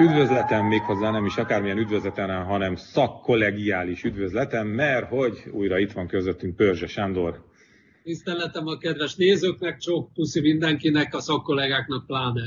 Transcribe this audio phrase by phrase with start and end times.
[0.00, 6.56] Üdvözletem méghozzá nem is akármilyen üdvözletem, hanem szakkollegiális üdvözletem, mert hogy újra itt van közöttünk
[6.56, 7.44] Pörzse Sándor.
[8.02, 12.42] Tiszteletem a kedves nézőknek, csók puszi mindenkinek, a szakkollégáknak pláne.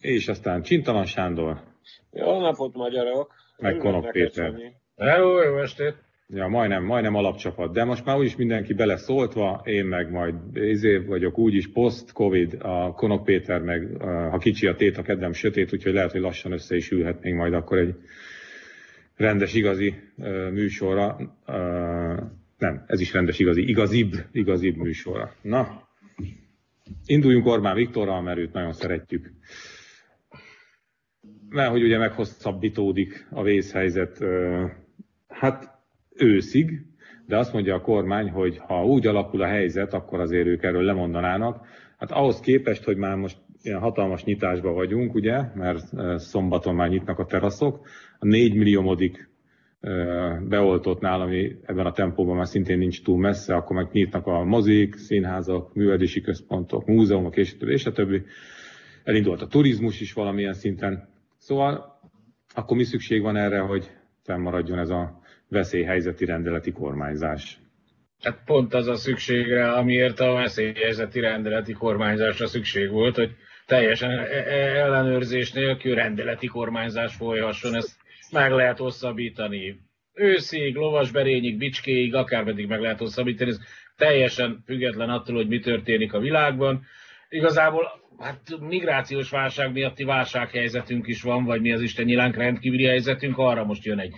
[0.00, 1.60] És aztán Csintalan Sándor.
[2.12, 3.32] Jó napot, magyarok!
[3.58, 4.52] Meg Konok Péter.
[4.96, 5.94] Hello, jó estét!
[6.32, 11.38] Ja, majdnem, majdnem alapcsapat, de most már úgyis mindenki beleszóltva, én meg majd izé vagyok
[11.38, 16.12] úgyis post-covid, a Konok Péter meg, ha kicsi a tét, a kedvem sötét, úgyhogy lehet,
[16.12, 17.94] hogy lassan össze is ülhetnénk majd akkor egy
[19.16, 21.16] rendes, igazi uh, műsorra.
[22.58, 25.34] Nem, ez is rendes, igazi, igazibb, igazibb műsorra.
[25.42, 25.88] Na,
[27.06, 29.32] induljunk Orbán Viktorral, mert őt nagyon szeretjük.
[31.48, 34.18] Mert hogy ugye meghosszabbítódik a vészhelyzet,
[35.28, 35.79] hát
[36.20, 36.84] őszig,
[37.26, 40.82] de azt mondja a kormány, hogy ha úgy alakul a helyzet, akkor azért ők erről
[40.82, 41.66] lemondanának.
[41.98, 45.84] Hát ahhoz képest, hogy már most ilyen hatalmas nyitásban vagyunk, ugye, mert
[46.18, 47.86] szombaton már nyitnak a teraszok,
[48.18, 49.30] a 4 milliómodik
[50.48, 54.94] beoltottnál, ami ebben a tempóban már szintén nincs túl messze, akkor meg nyitnak a mozik,
[54.94, 58.22] színházak, művelési központok, múzeumok, és, és a többi.
[59.04, 61.08] Elindult a turizmus is valamilyen szinten.
[61.38, 62.00] Szóval
[62.54, 63.90] akkor mi szükség van erre, hogy
[64.22, 65.19] fennmaradjon ez a
[65.50, 67.58] veszélyhelyzeti rendeleti kormányzás.
[68.22, 73.30] Hát pont az a szükségre, amiért a veszélyhelyzeti rendeleti kormányzásra szükség volt, hogy
[73.66, 77.96] teljesen e- e- ellenőrzés nélkül rendeleti kormányzás folyhasson, ezt
[78.32, 79.80] meg lehet hosszabbítani.
[80.14, 83.58] Őszig, lovasberényig, bicskéig, akármeddig meg lehet hosszabbítani, ez
[83.96, 86.84] teljesen független attól, hogy mi történik a világban.
[87.28, 93.38] Igazából hát migrációs válság miatti válsághelyzetünk is van, vagy mi az Isten nyilánk rendkívüli helyzetünk,
[93.38, 94.14] arra most jön egy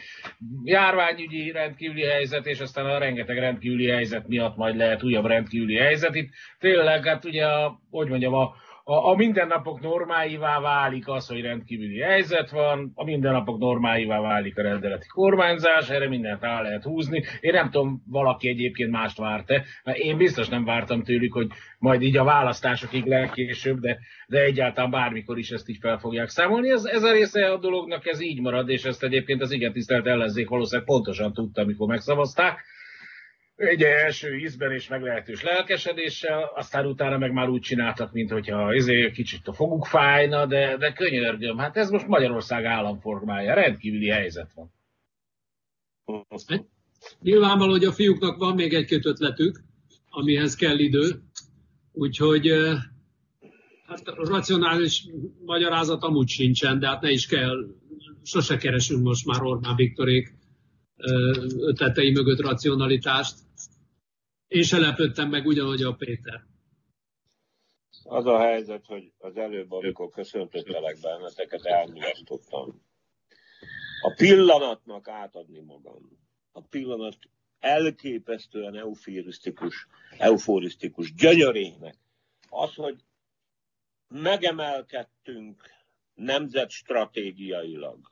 [0.65, 6.15] járványügyi rendkívüli helyzet, és aztán a rengeteg rendkívüli helyzet miatt majd lehet újabb rendkívüli helyzet.
[6.15, 11.41] Itt tényleg, hát ugye, a, hogy mondjam, a, a, a mindennapok normáivá válik az, hogy
[11.41, 17.25] rendkívüli helyzet van, a mindennapok normáivá válik a rendeleti kormányzás, erre mindent rá lehet húzni.
[17.41, 21.49] Én nem tudom, valaki egyébként mást várt-e, mert én biztos nem vártam tőlük, hogy
[21.79, 26.71] majd így a választásokig legkésőbb, de, de egyáltalán bármikor is ezt így fel fogják számolni.
[26.71, 30.07] Ez, ez a része a dolognak, ez így marad, és ezt egyébként az igen tisztelt
[30.07, 32.65] ellenzék valószínűleg pontosan tudta, amikor megszavazták
[33.63, 39.13] egy első ízben és meglehetős lelkesedéssel, aztán utána meg már úgy csináltak, mint hogyha ezért
[39.13, 44.73] kicsit a foguk fájna, de, de könyörgöm, hát ez most Magyarország államformája, rendkívüli helyzet van.
[47.21, 49.61] Nyilvánvaló, hogy a fiúknak van még egy-két ötletük,
[50.09, 51.23] amihez kell idő,
[51.93, 52.49] úgyhogy
[53.87, 55.09] hát racionális
[55.45, 57.57] magyarázat amúgy sincsen, de hát ne is kell,
[58.23, 60.41] sose keresünk most már Orbán Viktorék
[61.59, 63.35] ötletei mögött racionalitást.
[64.53, 66.45] Én se lepődtem meg ugyanúgy a Péter.
[68.05, 72.83] Az a helyzet, hogy az előbb, amikor köszöntöttelek benneteket, elmulasztottam.
[74.03, 76.19] A pillanatnak átadni magam.
[76.53, 77.19] A pillanat
[77.59, 79.87] elképesztően euforisztikus,
[80.19, 81.97] euforisztikus gyönyörének.
[82.49, 83.05] Az, hogy
[84.09, 85.63] megemelkedtünk
[86.15, 88.11] nemzetstratégiailag.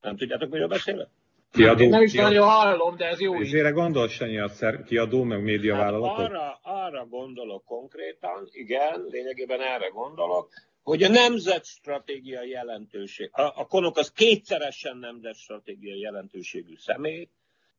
[0.00, 1.08] Nem tudjátok, miről beszélek?
[1.54, 3.48] Kiadó, nem is nagyon hallom, de ez jó is.
[3.48, 6.16] Ezért gondol Sanyi a szer, kiadó, meg médiavállalatok?
[6.16, 10.48] Hát arra, arra gondolok konkrétan, igen, lényegében erre gondolok,
[10.82, 17.28] hogy a nemzetstratégiai jelentőség, a, a konok az kétszeresen nemzetstratégiai jelentőségű személy,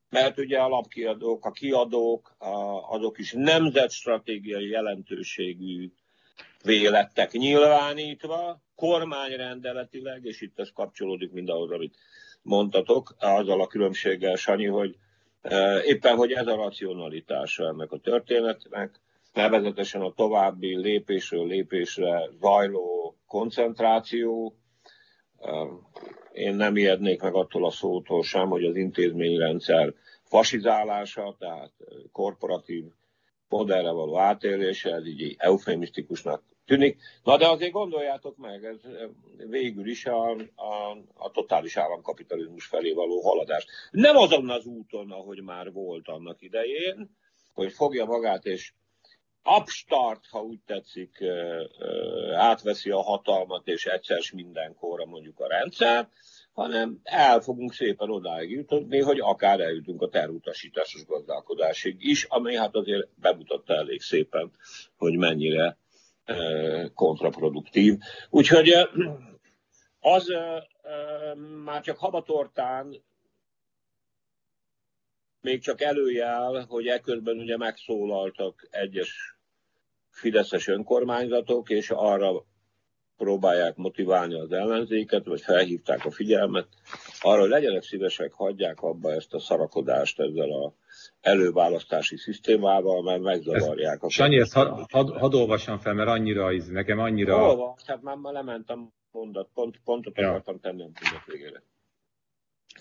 [0.09, 2.55] mert ugye a lapkiadók, a kiadók, a,
[2.89, 5.91] azok is nemzetstratégiai jelentőségű
[6.63, 11.95] vélettek nyilvánítva, kormányrendeletileg, és itt ez kapcsolódik mindahhoz, amit
[12.45, 14.95] mondtatok, azzal a különbséggel, Sanyi, hogy
[15.41, 18.99] e, éppen, hogy ez a racionalitása ennek a történetnek,
[19.33, 24.55] nevezetesen a további lépésről lépésre zajló koncentráció.
[25.39, 25.51] E,
[26.33, 29.93] én nem ijednék meg attól a szótól sem, hogy az intézményrendszer
[30.23, 31.71] fasizálása, tehát
[32.11, 32.83] korporatív
[33.49, 36.97] modellre való átélése, ez így eufemisztikusnak tűnik.
[37.23, 38.79] Na de azért gondoljátok meg, ez
[39.49, 43.65] végül is a, a, a totális államkapitalizmus felé való haladás.
[43.91, 47.09] Nem azon az úton, ahogy már volt annak idején,
[47.53, 48.73] hogy fogja magát és
[49.59, 51.23] upstart, ha úgy tetszik,
[52.35, 56.09] átveszi a hatalmat, és egyszer mindenkorra mondjuk a rendszer,
[56.53, 62.75] hanem el fogunk szépen odáig jutni, hogy akár eljutunk a terutasításos gazdálkodásig is, ami hát
[62.75, 64.51] azért bemutatta elég szépen,
[64.97, 65.77] hogy mennyire
[66.93, 67.97] kontraproduktív.
[68.29, 68.73] Úgyhogy
[69.99, 70.33] az
[71.63, 73.03] már csak habatortán
[75.41, 79.37] még csak előjel, hogy ekközben ugye megszólaltak egyes
[80.09, 82.45] fideszes önkormányzatok, és arra
[83.17, 86.67] próbálják motiválni az ellenzéket, vagy felhívták a figyelmet,
[87.21, 90.73] arra hogy legyenek szívesek, hagyják abba ezt a szarakodást ezzel a
[91.25, 94.09] előválasztási szisztémával, mert megzavarják a...
[94.09, 97.49] Sanyi, ezt had, had, had olvassam fel, mert annyira, nekem annyira...
[97.49, 100.27] Olvas, hát már, már lementem mondat, pont, pontot ja.
[100.27, 101.63] akartam tenni a mondat végére.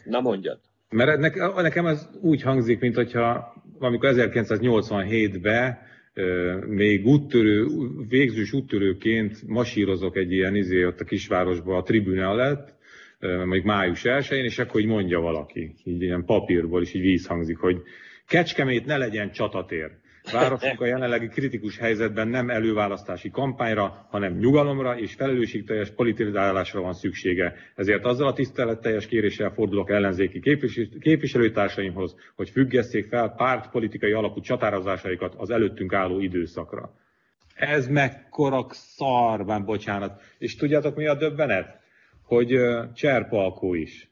[0.04, 0.60] Na mondjad.
[0.90, 1.20] Mert
[1.54, 5.78] nekem ez úgy hangzik, mint hogyha amikor 1987-ben
[6.66, 7.66] még úttörő,
[8.08, 12.74] végzős úttörőként masírozok egy ilyen izé ott a kisvárosba a tribüne alatt,
[13.20, 17.82] mondjuk május 1 és akkor így mondja valaki, így ilyen papírból is így vízhangzik, hogy
[18.26, 19.90] Kecskemét ne legyen csatatér.
[20.32, 27.54] Városunk a jelenlegi kritikus helyzetben nem előválasztási kampányra, hanem nyugalomra és felelősségteljes politizálásra van szüksége.
[27.74, 30.40] Ezért azzal a tiszteletteljes kéréssel fordulok ellenzéki
[31.00, 36.94] képviselőtársaimhoz, hogy függesszék fel pártpolitikai alapú csatározásaikat az előttünk álló időszakra.
[37.54, 40.22] Ez mekkora szar, bocsánat.
[40.38, 41.80] És tudjátok mi a döbbenet?
[42.22, 42.58] Hogy
[42.94, 44.10] Cserpalkó is.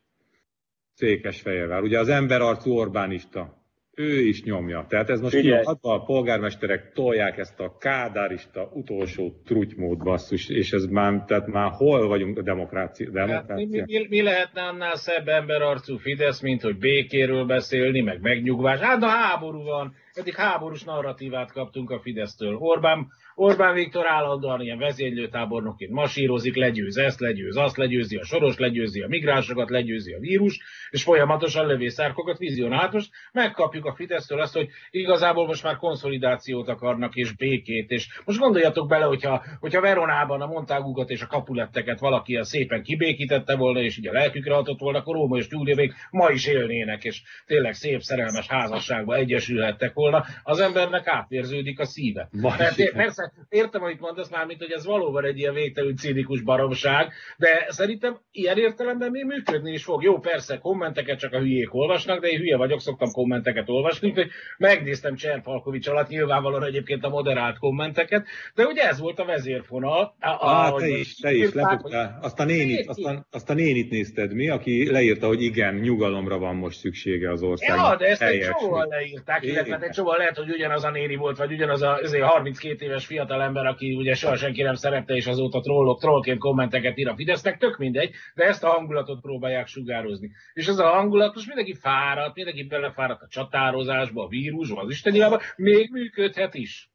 [0.95, 1.83] Székesfehérvár.
[1.83, 3.62] Ugye az emberarcú Orbánista
[3.95, 4.87] ő is nyomja.
[4.89, 10.85] Tehát ez most kiadva a polgármesterek tolják ezt a kádárista utolsó trutymód basszus, és ez
[10.85, 13.11] már, tehát már hol vagyunk a demokrácia?
[13.11, 13.55] demokrácia?
[13.55, 18.81] Hát mi, mi, mi, lehetne annál szebb emberarcú Fidesz, mint hogy békéről beszélni, meg megnyugvás.
[18.81, 22.57] Hát na háború van, eddig háborús narratívát kaptunk a Fidesztől.
[22.57, 29.01] Orbán Orbán Viktor állandóan ilyen vezénylőtábornokként masírozik, legyőz ezt, legyőz azt, legyőzi a soros, legyőzi
[29.01, 30.61] a migránsokat, legyőzi a vírus,
[30.91, 32.81] és folyamatosan lövészárkokat vizionál.
[32.81, 38.09] Hát most megkapjuk a Fidesztől azt, hogy igazából most már konszolidációt akarnak, és békét, és
[38.25, 43.57] most gondoljatok bele, hogyha, hogyha Veronában a Montágukat és a kapuletteket valaki a szépen kibékítette
[43.57, 47.05] volna, és így a lelkükre adott volna, akkor Róma és Júlia még ma is élnének,
[47.05, 52.29] és tényleg szép szerelmes házasságba egyesülhettek volna, az embernek átérződik a szíve.
[52.33, 56.41] Mert, persze persze értem, amit mondasz már, mint hogy ez valóban egy ilyen végtelű cínikus
[56.41, 60.03] baromság, de szerintem ilyen értelemben még működni is fog.
[60.03, 64.29] Jó, persze, kommenteket csak a hülyék olvasnak, de én hülye vagyok, szoktam kommenteket olvasni, hogy
[64.59, 70.15] megnéztem Cserpalkovics alatt nyilvánvalóan egyébként a moderált kommenteket, de ugye ez volt a vezérfonal.
[70.21, 72.19] A, a, ah, te is, te is lebuktál.
[72.23, 76.39] Azt a, nénit, azt, a, azt a nénit nézted mi, aki leírta, hogy igen, nyugalomra
[76.39, 77.91] van most szüksége az országnak.
[77.91, 81.37] Ja, de ezt egy csomóan leírták, illetve egy csomóan lehet, hogy ugyanaz a néni volt,
[81.37, 85.61] vagy ugyanaz a 32 éves fiatal ember, aki ugye soha senki nem szerette, és azóta
[85.61, 90.31] trollok, trollként kommenteket ír a Fidesznek, tök mindegy, de ezt a hangulatot próbálják sugározni.
[90.53, 95.41] És ez a hangulat most mindenki fáradt, mindenki belefáradt a csatározásba, a vírusba, az isteniába,
[95.57, 96.91] még működhet is.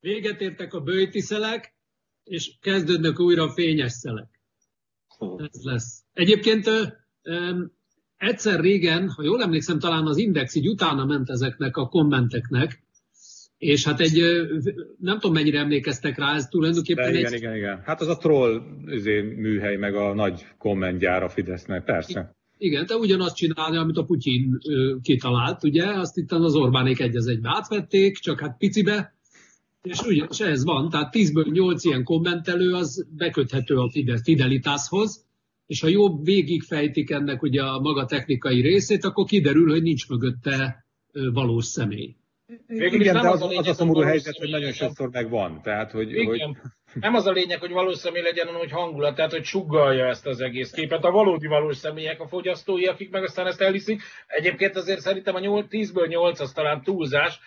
[0.00, 1.74] Véget értek a bőti szelek,
[2.24, 4.40] és kezdődnek újra a fényes szelek.
[5.36, 6.04] Ez lesz.
[6.12, 6.70] Egyébként
[8.22, 12.82] egyszer régen, ha jól emlékszem, talán az Index így utána ment ezeknek a kommenteknek,
[13.58, 14.22] és hát egy,
[14.98, 17.38] nem tudom mennyire emlékeztek rá, ez tulajdonképpen De igen, egy...
[17.38, 17.82] igen, igen.
[17.84, 22.34] Hát az a troll üzé, műhely, meg a nagy kommentgyár a Fidesznek, persze.
[22.58, 24.58] Igen, te ugyanazt csinálni, amit a Putyin
[25.02, 25.86] kitalált, ugye?
[25.86, 29.14] Azt itt az Orbánék egy az egybe átvették, csak hát picibe,
[29.82, 33.90] és ugye, és ez van, tehát 10-ből 8 ilyen kommentelő az beköthető a
[34.22, 35.24] Fidelitáshoz,
[35.72, 40.86] és ha jobb végigfejtik ennek ugye a maga technikai részét, akkor kiderül, hogy nincs mögötte
[41.32, 42.16] valós személy.
[42.66, 45.62] Végül Igen, de az, az, az a szomorú helyzet, hogy nagyon sokszor megvan.
[45.62, 46.26] Tehát, hogy, Igen.
[46.26, 46.40] hogy...
[46.94, 50.26] Nem az a lényeg, hogy valós személy legyen, hanem hogy hangulat, tehát hogy suggalja ezt
[50.26, 51.04] az egész képet.
[51.04, 54.02] A valódi valós személyek, a fogyasztói, akik meg aztán ezt elhiszik.
[54.26, 57.40] Egyébként azért szerintem a 10-ből 8 az talán túlzás.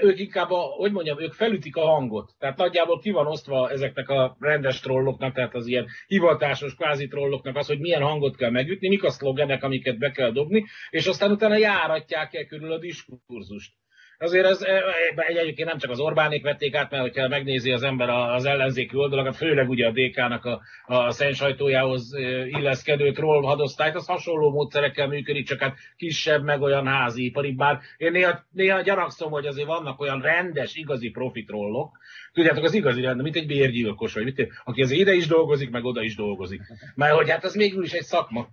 [0.00, 2.30] Ők inkább, a, hogy mondjam, ők felütik a hangot.
[2.38, 7.56] Tehát nagyjából ki van osztva ezeknek a rendes trolloknak, tehát az ilyen hivatásos kvázi trolloknak
[7.56, 11.30] az, hogy milyen hangot kell megütni, mik a szlogenek, amiket be kell dobni, és aztán
[11.30, 13.72] utána járatják el körül a diskurzust.
[14.20, 14.72] Azért ez e,
[15.16, 18.96] e, egyébként nem csak az Orbánék vették át, mert hogyha megnézi az ember az ellenzéki
[18.96, 25.06] oldalakat, főleg ugye a DK-nak a, a szent sajtójához e, illeszkedő troll az hasonló módszerekkel
[25.06, 29.66] működik, csak hát kisebb, meg olyan házi ipari, bár én néha, néha gyanakszom, hogy azért
[29.66, 31.98] vannak olyan rendes, igazi profitrollok,
[32.32, 35.84] tudjátok, az igazi rend, mint egy bérgyilkos, vagy mit, aki azért ide is dolgozik, meg
[35.84, 36.60] oda is dolgozik.
[36.94, 38.48] Mert hogy hát ez mégis is egy szakma.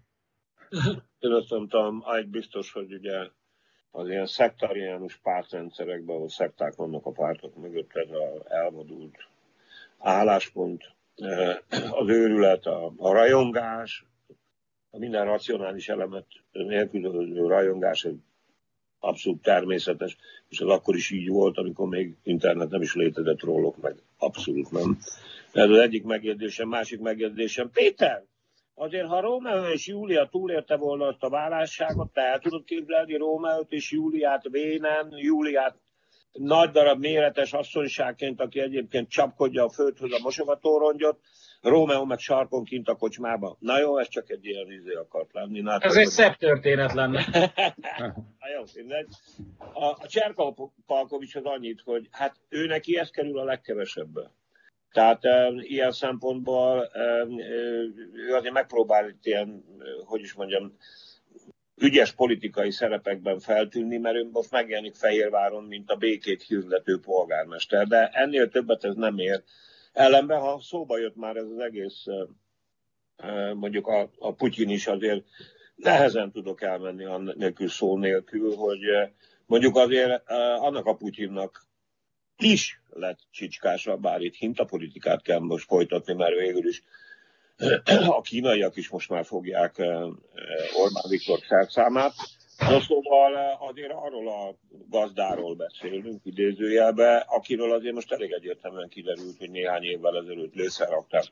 [1.20, 3.14] Én azt mondtam, egy biztos, hogy ugye
[3.96, 9.16] az ilyen szektariánus pártrendszerekben, ahol szekták vannak a pártok mögött, ez az elvadult
[10.00, 10.84] álláspont,
[11.16, 11.58] eh,
[12.02, 14.06] az őrület, a, a rajongás,
[14.90, 18.20] a minden racionális elemet nélkülöző rajongás egy
[19.00, 20.18] abszolút természetes,
[20.50, 24.72] és az akkor is így volt, amikor még internet nem is létezett rólok, meg abszolút
[24.72, 24.98] nem.
[25.52, 27.72] Ez az egyik megjegyzésem, másik megjegyzésem.
[27.72, 28.24] Péter,
[28.78, 33.72] Azért, ha Rómeó és Júlia túlélte volna azt a válásságot, te el tudod képzelni Rómeót
[33.72, 35.76] és Júliát vénen, Júliát
[36.32, 41.20] nagy darab méretes asszonyságként, aki egyébként csapkodja a földhöz a mosogatórongyot,
[41.62, 43.58] Rómeó meg sarkon kint a kocsmába.
[43.60, 45.62] Na jó, ez csak egy ilyen izé akart lenni.
[45.62, 47.26] Na, ez egy szebb történet lenne.
[48.40, 49.08] Na jó, mindegy.
[49.74, 54.32] A, a Cserkal Palkovics az annyit, hogy hát ő neki ez kerül a legkevesebbe.
[54.92, 55.22] Tehát
[55.58, 56.92] ilyen szempontból
[58.14, 59.64] ő azért megpróbál itt ilyen,
[60.06, 60.78] hogy is mondjam,
[61.78, 67.88] ügyes politikai szerepekben feltűnni, mert ő most megjelenik Fehérváron, mint a békét hirdető polgármester.
[67.88, 69.44] De ennél többet ez nem ér.
[69.94, 72.06] Ellenben, ha szóba jött már ez az egész,
[73.54, 75.24] mondjuk a, a Putyin is azért
[75.76, 78.80] nehezen tudok elmenni nélkül szó nélkül, hogy
[79.46, 81.65] mondjuk azért annak a Putyinnak
[82.38, 86.84] is lett csicskása, bár itt hintapolitikát kell most folytatni, mert végül is
[88.18, 89.78] a kínaiak is most már fogják
[90.74, 92.14] Orbán Viktor szerszámát.
[92.70, 94.56] No, szóval azért arról a
[94.90, 101.24] gazdáról beszélünk, idézőjelbe, akiről azért most elég egyértelműen kiderült, hogy néhány évvel ezelőtt lőszerraktár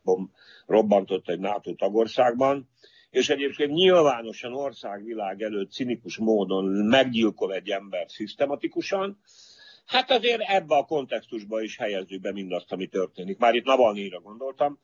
[0.65, 2.69] robbantott egy NATO tagországban,
[3.10, 9.22] és egyébként nyilvánosan országvilág előtt cinikus módon meggyilkol egy embert szisztematikusan,
[9.85, 13.37] hát azért ebbe a kontextusba is helyezzük be mindazt, ami történik.
[13.37, 14.79] Már itt Navalnyira gondoltam,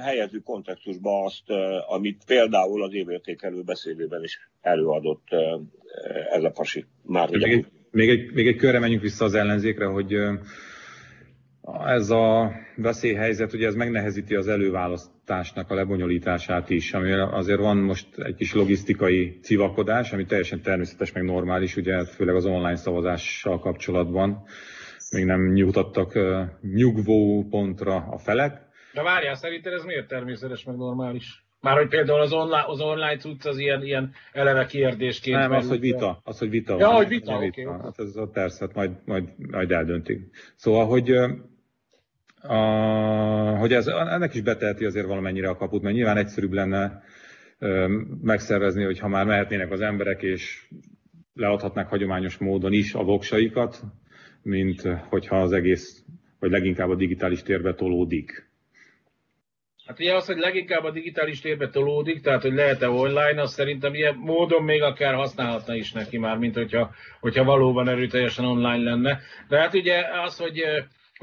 [0.00, 1.50] helyezzük kontextusba azt,
[1.86, 5.28] amit például az évértékelő beszédében is előadott
[6.30, 6.84] ez a fasi.
[7.02, 10.14] Már még, egy, még, egy, még egy körre menjünk vissza az ellenzékre, hogy
[11.86, 18.18] ez a veszélyhelyzet, ugye ez megnehezíti az előválasztásnak a lebonyolítását is, ami azért van most
[18.18, 24.42] egy kis logisztikai civakodás, ami teljesen természetes, meg normális, ugye főleg az online szavazással kapcsolatban.
[25.10, 26.18] Még nem nyugtattak
[26.60, 28.62] nyugvó pontra a felek,
[28.94, 31.44] de várjál, szerinted ez miért természetes, meg normális?
[31.60, 35.38] Már hogy például az online, az online cucc az ilyen, ilyen eleve kérdésként.
[35.38, 36.20] Nem, az, hogy vita.
[36.24, 36.76] Az, hogy vita.
[36.78, 36.96] Ja, van.
[36.96, 37.46] hogy vita, oké.
[37.46, 37.80] Okay, okay.
[37.82, 40.20] Hát ez a persze, hát majd, majd, majd eldöntik.
[40.56, 41.12] Szóval, hogy
[42.46, 42.56] a,
[43.58, 47.02] hogy ez, ennek is beteheti azért valamennyire a kaput, mert nyilván egyszerűbb lenne
[48.22, 50.68] megszervezni, hogy ha már mehetnének az emberek, és
[51.34, 53.80] leadhatnák hagyományos módon is a voksaikat,
[54.42, 56.04] mint hogyha az egész,
[56.38, 58.52] vagy leginkább a digitális térbe tolódik.
[59.86, 63.94] Hát ugye az, hogy leginkább a digitális térbe tolódik, tehát hogy lehet-e online, az szerintem
[63.94, 69.20] ilyen módon még akár használhatna is neki már, mint hogyha, hogyha valóban erőteljesen online lenne.
[69.48, 70.62] De hát ugye az, hogy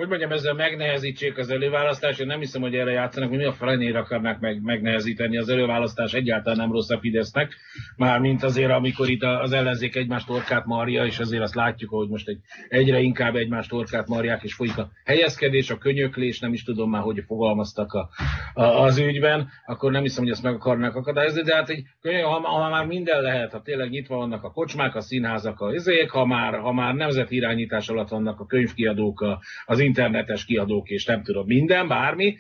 [0.02, 3.52] hogy mondjam, ezzel megnehezítsék az előválasztást, én nem hiszem, hogy erre játszanak, hogy mi a
[3.52, 7.56] frenére akarnak meg, megnehezíteni az előválasztás, egyáltalán nem rossz a Fidesznek,
[7.98, 12.08] már mint azért, amikor itt az ellenzék egymást torkát marja, és azért azt látjuk, hogy
[12.08, 16.64] most egy, egyre inkább egymást torkát marják, és folyik a helyezkedés, a könyöklés, nem is
[16.64, 18.10] tudom már, hogy fogalmaztak a,
[18.54, 22.24] a, az ügyben, akkor nem hiszem, hogy ezt meg akarnak akadályozni, de hát egy könyök,
[22.24, 26.10] ha, ha, már minden lehet, ha tényleg nyitva vannak a kocsmák, a színházak, a izék,
[26.10, 29.26] ha már, ha már nemzeti irányítás alatt vannak a könyvkiadók,
[29.66, 32.38] az internetes kiadók és nem tudom, minden, bármi,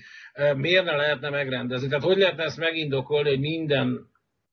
[0.55, 1.87] miért ne lehetne megrendezni?
[1.87, 3.99] Tehát hogy lehetne ezt megindokolni, hogy minden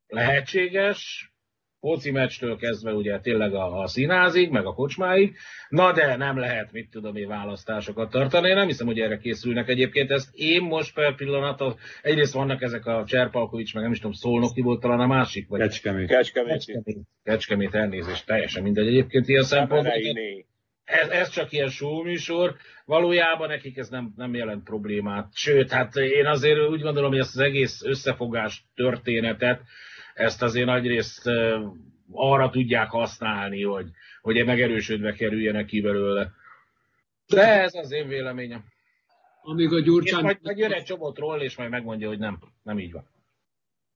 [0.06, 1.32] lehetséges,
[1.80, 5.36] foci meccstől kezdve ugye tényleg a, a színházig, meg a kocsmáig,
[5.68, 8.48] na de nem lehet, mit tudom én, választásokat tartani.
[8.48, 10.10] Én nem hiszem, hogy erre készülnek egyébként.
[10.10, 11.62] Ezt én most per pillanat,
[12.02, 15.60] egyrészt vannak ezek a Cserpalkovics, meg nem is tudom, Szolnoki volt talán a másik, vagy
[15.60, 16.08] Kecskemét.
[16.08, 16.52] Kecskemét.
[16.52, 19.92] Kecskemét, Kecskemét elnézést, teljesen mindegy egyébként ilyen szempontból
[20.88, 21.70] ez, ez csak ilyen
[22.02, 25.28] műsor, valójában nekik ez nem, nem jelent problémát.
[25.34, 29.60] Sőt, hát én azért úgy gondolom, hogy ezt az egész összefogás történetet,
[30.14, 31.30] ezt azért nagyrészt
[32.12, 33.86] arra tudják használni, hogy,
[34.22, 36.32] hogy megerősödve kerüljenek ki belőle.
[37.26, 38.64] De ez az én véleményem.
[39.42, 40.22] Amíg a Gyurcsán...
[40.22, 43.08] majd, majd jön egy csomót ról, és majd megmondja, hogy nem, nem így van.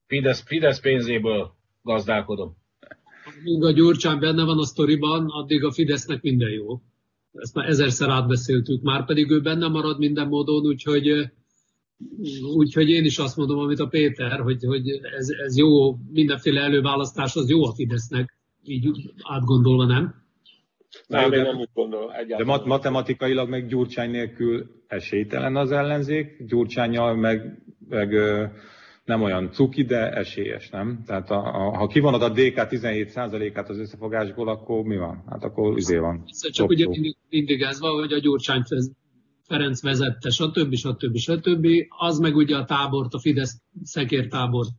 [0.07, 2.62] Fidesz, Fidesz pénzéből gazdálkodom
[3.43, 6.81] míg a Gyurcsán benne van a sztoriban, addig a Fidesznek minden jó.
[7.33, 11.31] Ezt már ezerszer átbeszéltük, már pedig ő benne marad minden módon, úgyhogy,
[12.55, 17.35] úgyhogy én is azt mondom, amit a Péter, hogy, hogy ez, ez jó, mindenféle előválasztás
[17.35, 18.89] az jó a Fidesznek, így
[19.21, 20.21] átgondolva, nem?
[21.07, 22.09] Nem, de, nem úgy gondolom.
[22.37, 28.13] De mat- matematikailag meg Gyurcsány nélkül esélytelen az ellenzék, Gyurcsányjal meg, meg
[29.05, 31.03] nem olyan cuki, de esélyes, nem?
[31.05, 35.23] Tehát a, a, ha kivonod a DK 17%-át az összefogásból, akkor mi van?
[35.29, 36.23] Hát akkor izé van.
[36.51, 38.63] Csak ugye mindig, mindig ez van, hogy a Gyurcsány
[39.47, 40.75] Ferenc vezette, stb.
[40.75, 41.17] stb.
[41.17, 41.67] stb.
[41.97, 44.69] Az meg ugye a tábort, a Fidesz szekértábort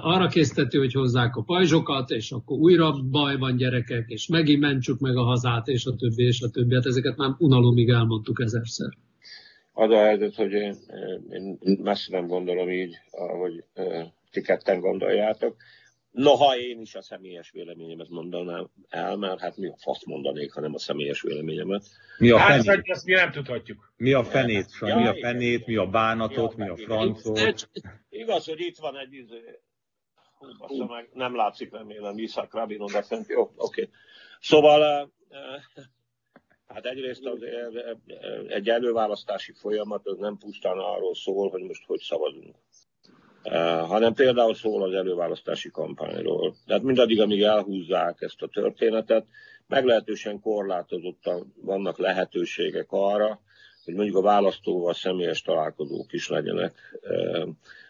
[0.00, 4.98] arra késztető, hogy hozzák a pajzsokat, és akkor újra baj van gyerekek, és megint mentsük
[4.98, 6.74] meg a hazát, és a többi, és a többi.
[6.74, 8.90] Hát ezeket már unalomig elmondtuk ezerszer.
[9.80, 10.76] Az a helyzet, hogy én,
[11.30, 13.64] én messze nem gondolom így, ahogy
[14.30, 15.56] ti ketten gondoljátok.
[16.10, 20.74] Noha én is a személyes véleményemet mondanám el, mert hát mi a fasz mondanék, hanem
[20.74, 21.82] a személyes véleményemet.
[22.18, 22.88] Mi a hát, fenét?
[22.88, 23.92] ezt mi nem tudhatjuk.
[23.96, 27.68] Mi a fenét, ja, mi a fenét, mi a bánatot, mi a, mi a francot.
[28.08, 29.60] Igaz, hogy itt van egy izé,
[30.58, 33.28] Hú, meg, nem látszik remélem Iszak Rabin oda fent.
[33.28, 33.52] Jó, oké.
[33.56, 33.90] Okay.
[34.40, 35.10] Szóval
[36.74, 37.38] Hát egyrészt az,
[38.48, 42.54] egy előválasztási folyamat az nem pusztán arról szól, hogy most hogy szavazunk,
[43.88, 46.54] hanem például szól az előválasztási kampányról.
[46.66, 49.26] Tehát mindaddig, amíg elhúzzák ezt a történetet,
[49.66, 53.40] meglehetősen korlátozottan vannak lehetőségek arra,
[53.84, 56.98] hogy mondjuk a választóval személyes találkozók is legyenek,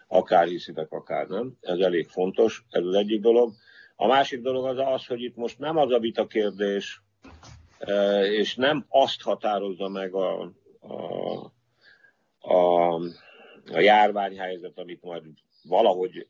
[0.07, 1.57] akár hiszitek, akár nem.
[1.61, 3.53] Ez elég fontos, ez az egyik dolog.
[3.95, 7.01] A másik dolog az az, hogy itt most nem az a vita kérdés,
[8.23, 11.51] és nem azt határozza meg a, a,
[12.39, 12.93] a,
[13.71, 15.23] a járványhelyzet, amit majd
[15.63, 16.27] valahogy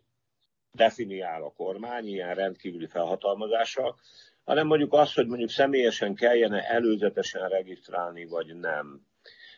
[0.72, 3.96] definiál a kormány ilyen rendkívüli felhatalmazással,
[4.44, 9.10] hanem mondjuk azt, hogy mondjuk személyesen kellene előzetesen regisztrálni, vagy nem.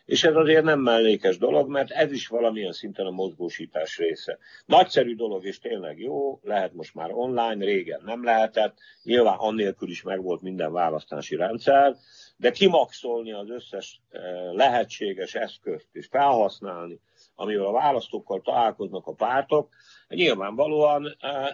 [0.06, 4.38] És ez azért nem mellékes dolog, mert ez is valamilyen szinten a mozgósítás része.
[4.66, 10.02] Nagyszerű dolog, és tényleg jó, lehet most már online, régen nem lehetett, nyilván annélkül is
[10.02, 11.96] megvolt minden választási rendszer,
[12.38, 14.22] de kimaxolni az összes eh,
[14.54, 17.00] lehetséges eszközt és felhasználni,
[17.36, 19.70] amivel a választókkal találkoznak a pártok,
[20.08, 21.48] nyilvánvalóan eh,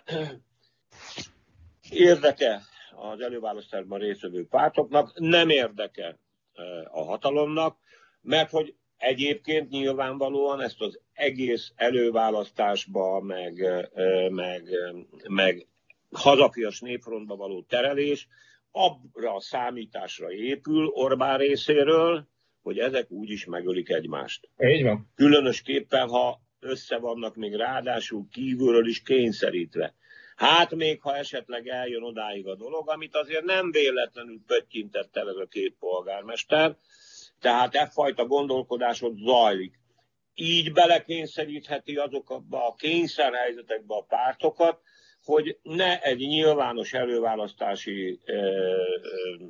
[1.90, 2.62] érdeke
[2.96, 6.18] az előválasztásban résztvevő pártoknak, nem érdeke
[6.54, 7.78] eh, a hatalomnak,
[8.22, 13.66] mert hogy egyébként nyilvánvalóan ezt az egész előválasztásba, meg,
[14.30, 14.70] meg,
[15.28, 15.68] meg
[16.12, 18.28] hazafias népfrontba való terelés
[18.72, 22.28] abra a számításra épül Orbán részéről,
[22.62, 24.50] hogy ezek úgyis megölik egymást.
[24.58, 25.12] Így van.
[25.16, 29.94] Különösképpen, ha össze vannak még ráadásul kívülről is kényszerítve.
[30.36, 35.36] Hát még ha esetleg eljön odáig a dolog, amit azért nem véletlenül pöttyintett el ez
[35.36, 36.78] a két polgármester,
[37.40, 39.80] tehát e fajta gondolkodás ott zajlik.
[40.34, 44.80] Így belekényszerítheti azokba a kényszerhelyzetekbe a pártokat,
[45.24, 48.74] hogy ne egy nyilvános előválasztási ö,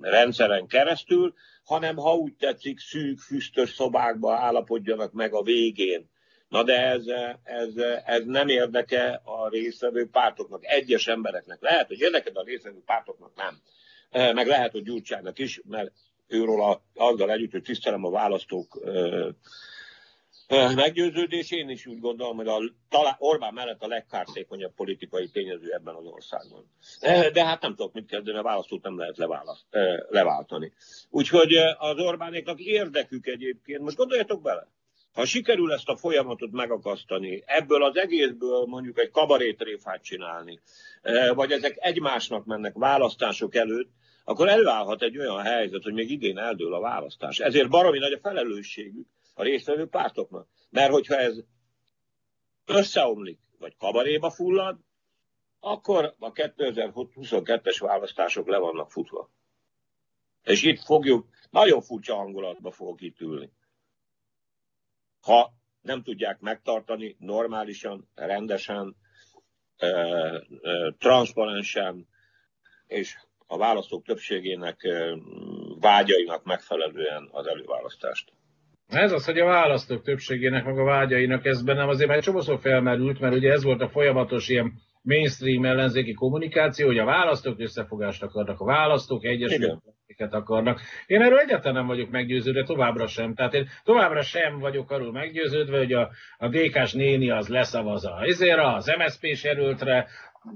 [0.01, 6.09] rendszeren keresztül, hanem ha úgy tetszik, szűk, füstös szobákba állapodjanak meg a végén.
[6.47, 7.05] Na de ez,
[7.43, 7.75] ez,
[8.05, 11.61] ez nem érdeke a részvevő pártoknak, egyes embereknek.
[11.61, 13.61] Lehet, hogy érdeke, de a részvevő pártoknak nem.
[14.33, 15.91] Meg lehet, hogy Gyurcsának is, mert
[16.29, 18.79] őről azzal együtt, hogy tisztelem a választók
[20.75, 25.95] meggyőződés, én is úgy gondolom, hogy a, talán Orbán mellett a legkártékonyabb politikai tényező ebben
[25.95, 26.71] az országban.
[27.33, 29.65] De hát nem tudok mit kezdeni, a választót nem lehet leválaszt,
[30.09, 30.73] leváltani.
[31.09, 34.67] Úgyhogy az Orbánéknak érdekük egyébként, most gondoljatok bele,
[35.13, 40.59] ha sikerül ezt a folyamatot megakasztani, ebből az egészből mondjuk egy kabarétréfát csinálni,
[41.33, 43.89] vagy ezek egymásnak mennek választások előtt,
[44.23, 47.39] akkor előállhat egy olyan helyzet, hogy még idén eldől a választás.
[47.39, 50.47] Ezért baromi nagy a felelősségük a résztvevő pártoknak.
[50.69, 51.43] Mert hogyha ez
[52.65, 54.77] összeomlik, vagy kabaréba fullad,
[55.59, 59.29] akkor a 2022-es választások le vannak futva.
[60.43, 63.51] És itt fogjuk, nagyon furcsa hangulatba fogok itt ülni.
[65.21, 68.95] Ha nem tudják megtartani normálisan, rendesen,
[70.97, 72.07] transzparensen,
[72.87, 73.17] és
[73.51, 74.87] a választók többségének
[75.79, 78.31] vágyainak megfelelően az előválasztást.
[78.87, 83.19] Ez az, hogy a választók többségének, meg a vágyainak ez bennem azért már csomószor felmerült,
[83.19, 88.59] mert ugye ez volt a folyamatos ilyen mainstream ellenzéki kommunikáció, hogy a választók összefogást akarnak,
[88.59, 90.81] a választók egyesületeket akarnak.
[91.05, 93.33] Én erről egyáltalán nem vagyok meggyőződve, továbbra sem.
[93.33, 98.23] Tehát én továbbra sem vagyok arról meggyőződve, hogy a, a DK-s néni az leszavaz a
[98.23, 99.43] ezért az MSZP-s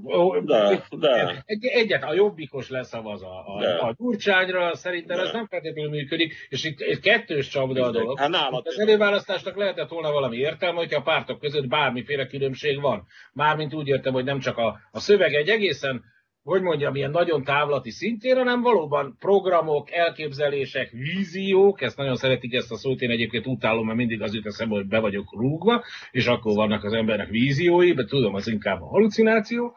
[0.07, 1.43] erőltre, de, de.
[1.45, 5.23] Egy, egyet a jobbikos leszavaz a, a, a Gyurcsányra, szerintem de.
[5.23, 8.19] ez nem feltétlenül működik, és itt egy kettős csapda a dolog.
[8.19, 13.07] Hát az előválasztásnak lehetett volna valami értelme, hogyha a pártok között bármiféle különbség van.
[13.33, 16.03] Mármint úgy értem, hogy nem csak a, a szöveg egy egészen
[16.43, 22.71] hogy mondjam, ilyen nagyon távlati szintén, hanem valóban programok, elképzelések, víziók, ezt nagyon szeretik ezt
[22.71, 26.25] a szót, én egyébként utálom, mert mindig az jut eszembe, hogy be vagyok rúgva, és
[26.25, 29.75] akkor vannak az embernek víziói, de tudom, az inkább a halucináció,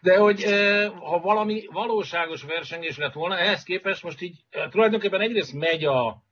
[0.00, 0.44] de hogy
[1.00, 4.36] ha valami valóságos versengés lett volna, ehhez képest most így
[4.70, 6.22] tulajdonképpen egyrészt megy a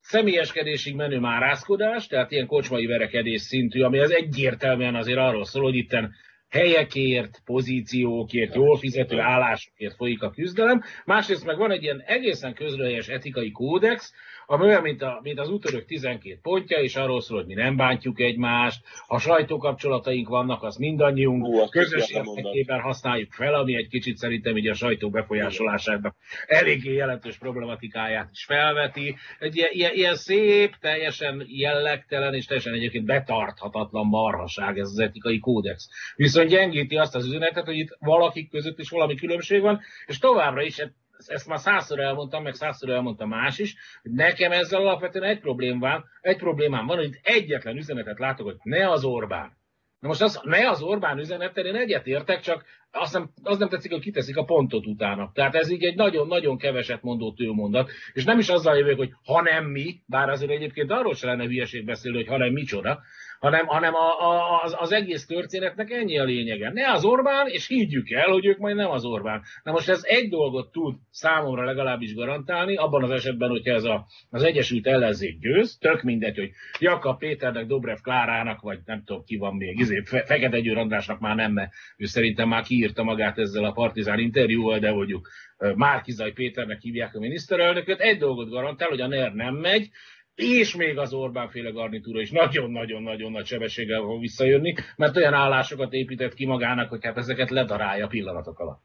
[0.00, 5.76] személyeskedésig menő márázkodás, tehát ilyen kocsmai verekedés szintű, ami az egyértelműen azért arról szól, hogy
[5.76, 6.14] itten
[6.48, 10.82] helyekért, pozíciókért, jól fizető állásokért folyik a küzdelem.
[11.04, 14.12] Másrészt meg van egy ilyen egészen közrehelyes etikai kódex,
[14.50, 17.76] ami olyan, mint, a, mint az útörök 12 pontja, és arról szól, hogy mi nem
[17.76, 24.16] bántjuk egymást, ha sajtókapcsolataink vannak, az mindannyiunk Hú, közös érdekében használjuk fel, ami egy kicsit
[24.16, 26.14] szerintem így a sajtó befolyásolásának
[26.46, 29.16] eléggé jelentős problematikáját is felveti.
[29.38, 35.38] Egy ilyen, ilyen, ilyen szép, teljesen jellegtelen és teljesen egyébként betarthatatlan marhaság ez az etikai
[35.38, 35.88] kódex.
[36.16, 40.62] Viszont gyengíti azt az üzenetet, hogy itt valakik között is valami különbség van, és továbbra
[40.62, 40.78] is
[41.26, 46.04] ezt már százszor elmondtam, meg százszor elmondta más is, hogy nekem ezzel alapvetően egy problémám,
[46.20, 49.56] egy problémám van, hogy egyetlen üzenetet látok, hogy ne az Orbán.
[50.00, 53.90] Na most az, ne az Orbán üzenettel én egyetértek, csak azt nem, az nem tetszik,
[53.90, 55.30] hogy kiteszik a pontot utána.
[55.34, 59.42] Tehát ez így egy nagyon-nagyon keveset mondó tőmondat, és nem is azzal jövök, hogy ha
[59.42, 63.00] nem mi, bár azért egyébként arról se lenne hülyeség beszélni, hogy ha nem micsoda,
[63.38, 66.72] hanem, hanem a, a, az, az egész történetnek ennyi a lényege.
[66.72, 69.42] Ne az Orbán, és higgyük el, hogy ők majd nem az Orbán.
[69.62, 74.06] Na most ez egy dolgot tud számomra legalábbis garantálni, abban az esetben, hogyha ez a,
[74.30, 79.36] az Egyesült Ellenzék győz, tök mindegy, hogy Jakab Péternek, Dobrev Klárának, vagy nem tudom ki
[79.36, 83.38] van még, izé, Fe, Fekete Győr Andrásnak már nem, mert ő szerintem már kiírta magát
[83.38, 85.28] ezzel a partizán interjúval, de mondjuk
[85.74, 89.90] Márkizaj Péternek hívják a miniszterelnököt, egy dolgot garantál, hogy a NER nem megy,
[90.38, 95.92] és még az Orbán féle garnitúra is nagyon-nagyon-nagyon nagy sebességgel fog visszajönni, mert olyan állásokat
[95.92, 98.82] épített ki magának, hogy hát ezeket ledarálja pillanatok alatt.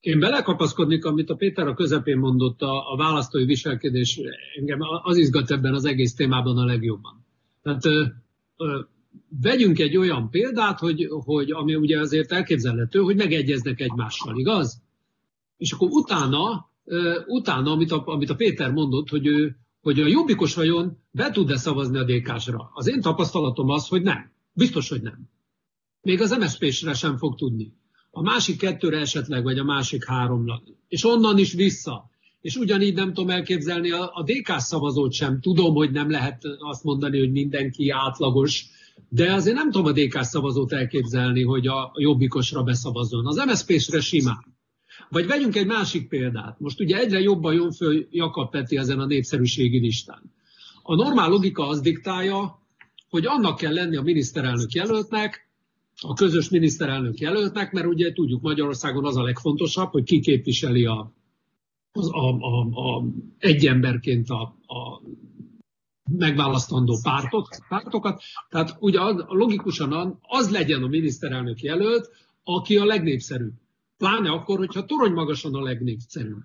[0.00, 4.20] Én belekapaszkodnék, amit a Péter a közepén mondott, a, a választói viselkedés,
[4.58, 7.26] engem az izgat ebben az egész témában a legjobban.
[7.62, 8.04] Tehát ö,
[8.56, 8.80] ö,
[9.42, 14.82] vegyünk egy olyan példát, hogy, hogy ami ugye azért elképzelhető, hogy megegyeznek egymással, igaz?
[15.56, 20.06] És akkor utána, ö, utána amit, a, amit a Péter mondott, hogy ő hogy a
[20.06, 22.70] jobbikos vajon be tud-e szavazni a DK-sra.
[22.74, 24.32] Az én tapasztalatom az, hogy nem.
[24.52, 25.28] Biztos, hogy nem.
[26.02, 27.72] Még az MSZP-sre sem fog tudni.
[28.10, 30.62] A másik kettőre esetleg, vagy a másik háromra.
[30.88, 32.10] És onnan is vissza.
[32.40, 35.40] És ugyanígy nem tudom elképzelni a, a DK szavazót sem.
[35.40, 38.66] Tudom, hogy nem lehet azt mondani, hogy mindenki átlagos,
[39.08, 43.26] de azért nem tudom a DK szavazót elképzelni, hogy a jobbikosra beszavazzon.
[43.26, 44.58] Az MSZP-sre simán.
[45.10, 46.60] Vagy vegyünk egy másik példát.
[46.60, 50.22] Most ugye egyre jobban jön föl Jakab Peti ezen a népszerűségi listán.
[50.82, 52.58] A normál logika az diktálja,
[53.08, 55.48] hogy annak kell lenni a miniszterelnök jelöltnek,
[56.02, 61.12] a közös miniszterelnök jelöltnek, mert ugye tudjuk Magyarországon az a legfontosabb, hogy ki képviseli a,
[61.92, 63.04] az, a, a, a,
[63.38, 65.02] egy emberként a, a
[66.10, 68.22] megválasztandó pártok, pártokat.
[68.48, 72.10] Tehát ugye logikusan az legyen a miniszterelnök jelölt,
[72.44, 73.52] aki a legnépszerűbb.
[74.00, 76.42] Pláne akkor, hogyha torony magasan a legnépszerűbb.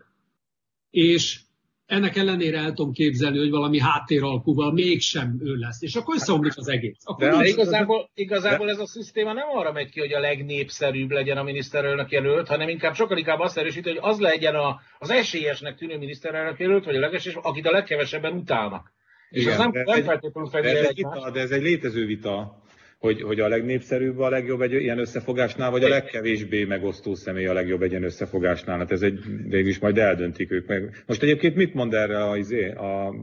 [0.90, 1.40] És
[1.86, 5.82] ennek ellenére el tudom képzelni, hogy valami háttéralkúval mégsem ő lesz.
[5.82, 6.98] És akkor összeomlik az egész.
[7.04, 11.38] Akkor de igazából, igazából ez a szisztéma nem arra megy ki, hogy a legnépszerűbb legyen
[11.38, 15.76] a miniszterelnök jelölt, hanem inkább sokkal inkább azt erősíti, hogy az legyen a, az esélyesnek
[15.76, 18.94] tűnő miniszterelnök jelölt, vagy a legesélyes, akit a legkevesebben utálnak.
[19.30, 22.64] És Igen, az nem, nem feltétlenül de, ez egy vita, de ez egy létező vita
[22.98, 27.54] hogy, hogy a legnépszerűbb a legjobb egy ilyen összefogásnál, vagy a legkevésbé megosztó személy a
[27.54, 28.78] legjobb egy ilyen összefogásnál.
[28.78, 31.04] Hát ez egy, végül is majd eldöntik ők meg.
[31.08, 33.16] Most egyébként mit mond erre a, izé, a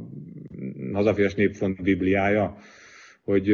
[0.92, 2.56] Hazafias Népfont Bibliája,
[3.24, 3.50] hogy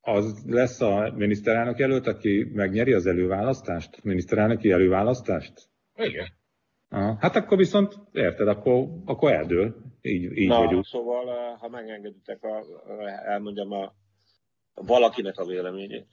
[0.00, 5.52] az lesz a miniszterelnök jelölt, aki megnyeri az előválasztást, miniszterelnöki előválasztást?
[5.96, 6.26] Igen.
[6.88, 7.16] Aha.
[7.20, 9.74] Hát akkor viszont, érted, akkor, akkor eldől.
[10.02, 10.84] Így, így Na, vagyunk.
[10.84, 12.64] szóval, ha megengeditek, a,
[13.26, 13.92] elmondjam a
[14.74, 16.06] valakinek a véleményét.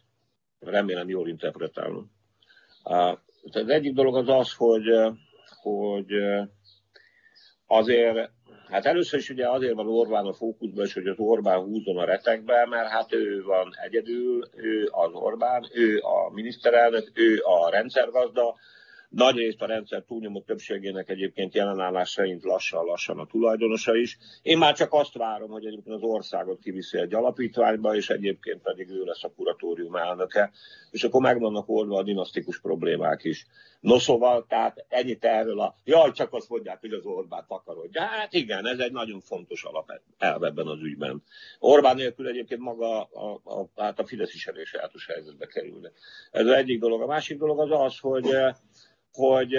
[0.59, 2.11] Remélem jól interpretálom.
[2.83, 4.85] Az egyik dolog az az, hogy,
[5.61, 6.11] hogy
[7.65, 8.31] azért,
[8.67, 12.05] hát először is ugye azért van Orbán a fókuszban, és hogy az Orbán húzon a
[12.05, 18.55] retekbe, mert hát ő van egyedül, ő az Orbán, ő a miniszterelnök, ő a rendszergazda,
[19.11, 24.17] nagy részt a rendszer túlnyomó többségének egyébként jelenállás szerint lassan-lassan a tulajdonosa is.
[24.41, 28.89] Én már csak azt várom, hogy egyébként az országot kiviszi egy alapítványba, és egyébként pedig
[28.89, 30.51] ő lesz a kuratórium elnöke,
[30.91, 33.45] és akkor meg vannak oldva a dinasztikus problémák is.
[33.79, 38.01] No szóval, tehát ennyit erről a, jaj, csak azt mondják, hogy az Orbán takarodja.
[38.01, 41.23] Hát igen, ez egy nagyon fontos alapelv ebben az ügyben.
[41.59, 45.91] Orbán nélkül egyébként maga a, a, hát a Fidesz is elég sajátos helyzetbe kerülne.
[46.31, 47.01] Ez az egyik dolog.
[47.01, 48.35] A másik dolog az az, hogy
[49.11, 49.49] hogy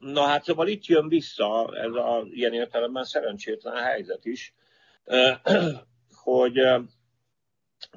[0.00, 4.54] na hát szóval itt jön vissza ez a ilyen értelemben szerencsétlen helyzet is,
[6.24, 6.60] hogy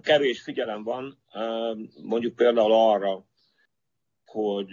[0.02, 1.20] kevés figyelem van
[2.04, 3.26] mondjuk például arra,
[4.26, 4.72] hogy,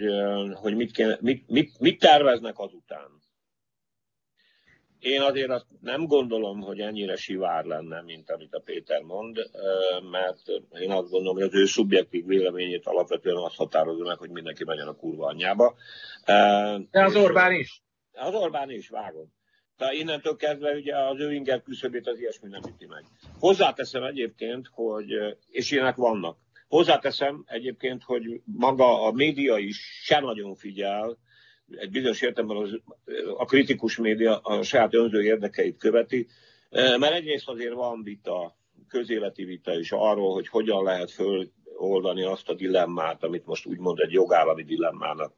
[0.53, 3.21] hogy mit, kéne, mit, mit, mit terveznek azután.
[5.03, 9.37] Én azért azt nem gondolom, hogy ennyire sivár lenne, mint amit a Péter mond,
[10.11, 10.41] mert
[10.81, 14.87] én azt gondolom, hogy az ő szubjektív véleményét alapvetően azt határozza meg, hogy mindenki menjen
[14.87, 15.75] a kurva anyjába.
[16.91, 17.83] De az Orbán is.
[18.11, 19.33] Az Orbán is, vágom.
[19.77, 23.03] Tehát innentől kezdve ugye az ő inger küszöbét az ilyesmi nem üti meg.
[23.39, 25.09] Hozzáteszem egyébként, hogy,
[25.47, 26.37] és ilyenek vannak,
[26.67, 31.17] hozzáteszem egyébként, hogy maga a média is se nagyon figyel,
[31.77, 32.79] egy bizonyos értelemben az,
[33.37, 36.27] a kritikus média a saját önző érdekeit követi,
[36.71, 38.57] mert egyrészt azért van vita,
[38.87, 44.11] közéleti vita is arról, hogy hogyan lehet föloldani azt a dilemmát, amit most úgymond egy
[44.11, 45.33] jogállami dilemmának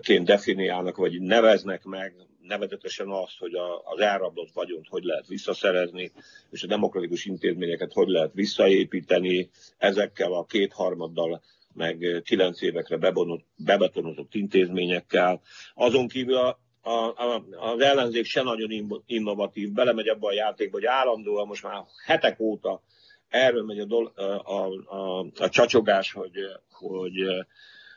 [0.00, 3.52] ként definiálnak, vagy neveznek meg, nevezetesen azt, hogy
[3.84, 6.12] az elrablott vagyont hogy lehet visszaszerezni,
[6.50, 11.42] és a demokratikus intézményeket hogy lehet visszaépíteni ezekkel a kétharmaddal
[11.76, 13.12] meg kilenc évekre
[13.56, 15.40] bebetonozott intézményekkel.
[15.74, 20.86] Azon kívül a, a, a, az ellenzék se nagyon innovatív, belemegy abba a játékba, hogy
[20.86, 22.82] állandóan most már hetek óta
[23.28, 26.38] erről megy a, dol, a, a, a, csacsogás, hogy,
[26.70, 27.46] hogy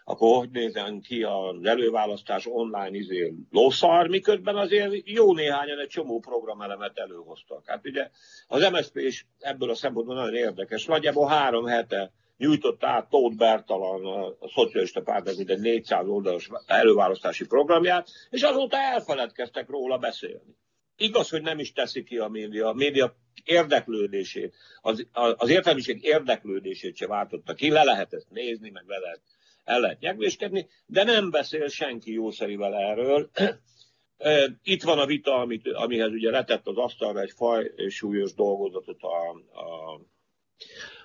[0.04, 6.20] akkor hogy nézen ki az előválasztás online izé lószar, miközben azért jó néhányan egy csomó
[6.20, 7.63] programelemet előhoztak.
[7.65, 8.10] Hát ugye
[8.48, 10.86] az MSZP is ebből a szempontból nagyon érdekes.
[10.86, 14.06] Nagyjából három hete nyújtott át Tóth Bertalan,
[14.39, 20.58] a szocialista pártnak, mint egy 400 oldalas előválasztási programját, és azóta elfeledkeztek róla beszélni.
[20.97, 26.95] Igaz, hogy nem is teszi ki a média, a média érdeklődését, az, az értelmiség érdeklődését
[26.95, 29.21] se váltotta ki, le lehet ezt nézni, meg le lehet,
[29.63, 33.30] el lehet nyegvéskedni, de nem beszél senki jószerivel erről.
[34.63, 39.30] Itt van a vita, amit, amihez ugye letett az asztalra egy faj súlyos dolgozatot a,
[39.60, 39.99] a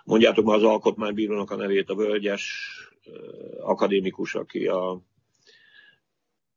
[0.05, 2.73] mondjátok már az alkotmánybírónak a nevét, a völgyes
[3.61, 5.03] akadémikus, aki a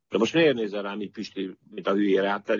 [0.10, 2.30] de most miért nézel rám így Pisti, mint a hülyére?
[2.30, 2.58] Hát te,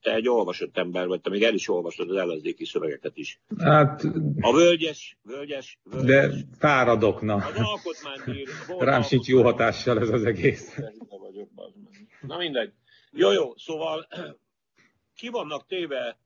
[0.00, 3.40] te egy olvasott ember vagy, te még el is olvastad az ellenzéki szövegeket is.
[3.58, 4.02] Hát...
[4.40, 6.30] A völgyes, völgyes, völgyes.
[6.30, 7.34] De fáradok, na.
[7.34, 8.52] Az alkotmánybíró.
[8.78, 10.78] Rám sincs jó hatással ez az egész.
[12.20, 12.72] Na mindegy.
[13.12, 14.08] Jó, jó, szóval
[15.16, 16.18] ki vannak téve,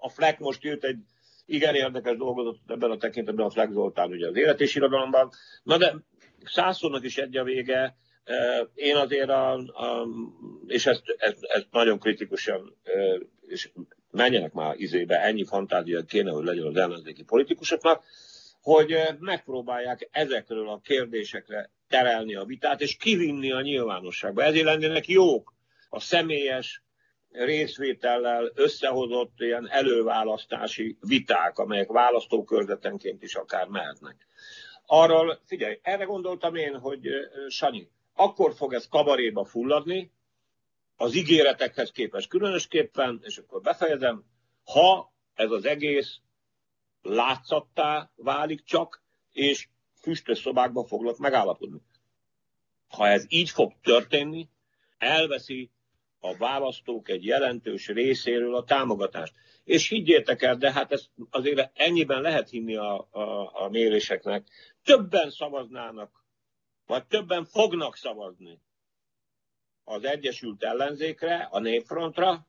[0.00, 0.98] a Fleck most jött egy
[1.46, 5.30] igen érdekes dolgot ebben a tekintetben a Fleck Zoltán ugye az élet és irodalomban.
[5.62, 5.94] Na de
[6.44, 7.96] százszónak is egy a vége.
[8.74, 10.06] Én azért, a, a,
[10.66, 12.76] és ezt, ezt, ezt nagyon kritikusan,
[13.46, 13.70] és
[14.10, 18.04] menjenek már izébe, ennyi fantázia kéne, hogy legyen az ellenzéki politikusoknak,
[18.62, 24.42] hogy megpróbálják ezekről a kérdésekre terelni a vitát, és kivinni a nyilvánosságba.
[24.42, 25.54] Ezért lennének jók
[25.88, 26.82] a személyes
[27.30, 34.26] részvétellel összehozott ilyen előválasztási viták, amelyek választókörzetenként is akár mehetnek.
[34.86, 37.08] Arról, figyelj, erre gondoltam én, hogy
[37.48, 40.12] Sanyi, akkor fog ez kabaréba fulladni,
[40.96, 44.24] az ígéretekhez képest különösképpen, és akkor befejezem,
[44.64, 46.20] ha ez az egész
[47.02, 49.68] látszattá válik csak, és
[50.00, 51.80] füstös szobákban foglak megállapodni.
[52.88, 54.48] Ha ez így fog történni,
[54.98, 55.70] elveszi
[56.20, 59.34] a választók egy jelentős részéről a támogatást.
[59.64, 64.46] És higgyétek el, de hát ez azért ennyiben lehet hinni a, a, a méréseknek.
[64.82, 66.24] Többen szavaznának,
[66.86, 68.60] vagy többen fognak szavazni
[69.84, 72.46] az Egyesült Ellenzékre, a Népfrontra,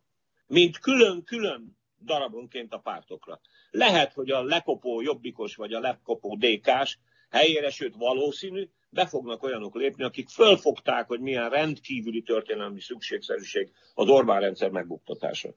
[0.47, 3.39] mint külön-külön darabonként a pártokra.
[3.71, 6.97] Lehet, hogy a lekopó jobbikos vagy a lekopó DK-s
[7.29, 14.07] helyére, sőt valószínű, be fognak olyanok lépni, akik fölfogták, hogy milyen rendkívüli történelmi szükségszerűség az
[14.09, 15.49] Orbán rendszer megbuktatása.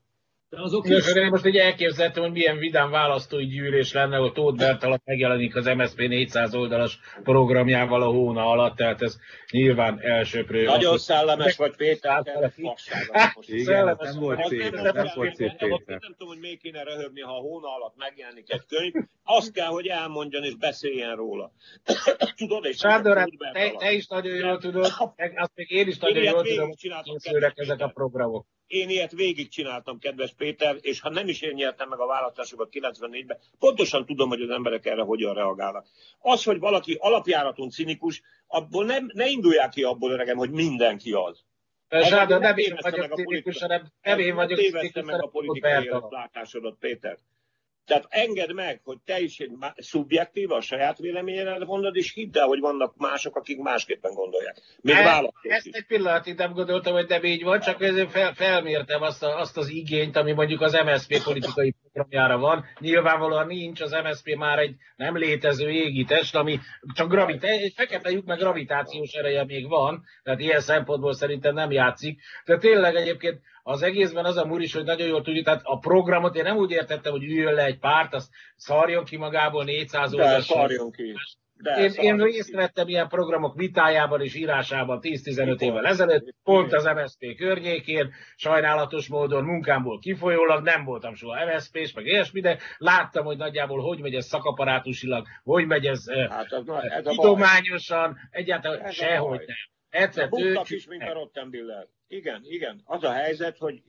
[0.50, 1.14] De azok is...
[1.14, 5.66] Én most egy elképzeltem, hogy milyen vidám választói gyűlés lenne, hogy Tóth Bertalan megjelenik az
[5.66, 9.16] MSZP 400 oldalas programjával a hóna alatt, tehát ez
[9.50, 10.64] nyilván elsőprő.
[10.64, 12.22] Nagyon az, szellemes vagy Péter,
[13.40, 15.98] Igen, nem volt szép, nem volt szép Péter.
[15.98, 19.68] Nem tudom, hogy még kéne röhögni, ha a hóna alatt megjelenik egy könyv, azt kell,
[19.68, 21.52] hogy elmondjon és beszéljen róla.
[22.36, 24.84] tudod, és Sándor, hát te, te, is nagyon jól tudod,
[25.44, 28.46] azt még én is nagyon jól tudom, hogy ezek a programok.
[28.70, 33.38] Én ilyet végigcsináltam, kedves Péter, és ha nem is én nyertem meg a választásokat 94-ben,
[33.58, 35.86] pontosan tudom, hogy az emberek erre hogyan reagálnak.
[36.18, 41.44] Az, hogy valaki alapjáraton cinikus, abból nem, ne indulják ki abból, öregem, hogy mindenki az.
[41.88, 47.18] Persze, nem én vagyok cinikus, hanem nem én vagyok cinikus, meg a politikai látásodat, Péter.
[47.90, 52.46] Tehát engedd meg, hogy te is egy szubjektív, a saját véleményedet mondod, és hidd el,
[52.46, 54.56] hogy vannak mások, akik másképpen gondolják.
[54.80, 59.02] Még e, Ezt egy pillanatig nem gondoltam, hogy nem így van, csak ezért fel, felmértem
[59.02, 62.64] azt, a, azt az igényt, ami mondjuk az MSZP politikai programjára van.
[62.78, 66.58] Nyilvánvalóan nincs, az MSZP már egy nem létező égi test, ami
[66.94, 71.70] csak gravita- egy fekete lyuk, meg gravitációs ereje még van, tehát ilyen szempontból szerintem nem
[71.70, 72.20] játszik.
[72.44, 75.78] Tehát tényleg egyébként az egészben az a múr is, hogy nagyon jól tudjuk, tehát a
[75.78, 80.14] programot én nem úgy értettem, hogy üljön le egy párt, az szarjon ki magából 400
[80.14, 80.44] órás.
[80.44, 81.14] szarjon ki.
[81.62, 86.84] De, én, én részt vettem ilyen programok vitájában és írásában 10-15 évvel ezelőtt, pont az
[86.84, 93.36] MSZP környékén, sajnálatos módon munkámból kifolyólag nem voltam soha MSZP-s, meg ilyesmi, de láttam, hogy
[93.36, 99.42] nagyjából hogy megy ez szakaparátusilag, hogy megy ez, hát ez, ez tudományosan, egyáltalán ez sehogy
[99.46, 99.56] nem.
[100.02, 100.60] Egyszer ő...
[100.64, 101.86] is, mint a Rottenbiller.
[102.12, 102.82] Igen, igen.
[102.84, 103.82] Az a helyzet, hogy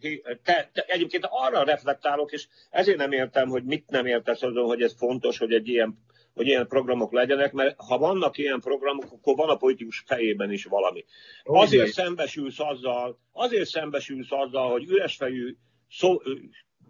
[0.43, 4.81] te, te, egyébként arra reflektálok, és ezért nem értem, hogy mit nem értesz azon, hogy
[4.81, 5.97] ez fontos, hogy egy ilyen
[6.33, 10.65] hogy ilyen programok legyenek, mert ha vannak ilyen programok, akkor van a politikus fejében is
[10.65, 11.05] valami.
[11.43, 15.55] Azért szembesülsz azzal, azért szembesülsz azzal, hogy üresfejű,
[15.89, 16.21] szó,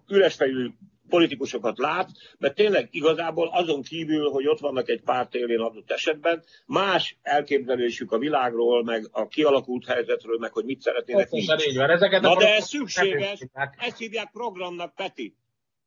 [0.07, 0.69] üresfejű
[1.11, 6.43] politikusokat lát, mert tényleg igazából azon kívül, hogy ott vannak egy párt élén adott esetben,
[6.65, 11.29] más elképzelésük a világról, meg a kialakult helyzetről, meg hogy mit szeretnének.
[11.29, 11.75] Nincs.
[11.75, 11.89] Van.
[11.89, 13.39] Ezeket Na de ez szükséges,
[13.77, 15.35] ezt hívják programnak, Peti.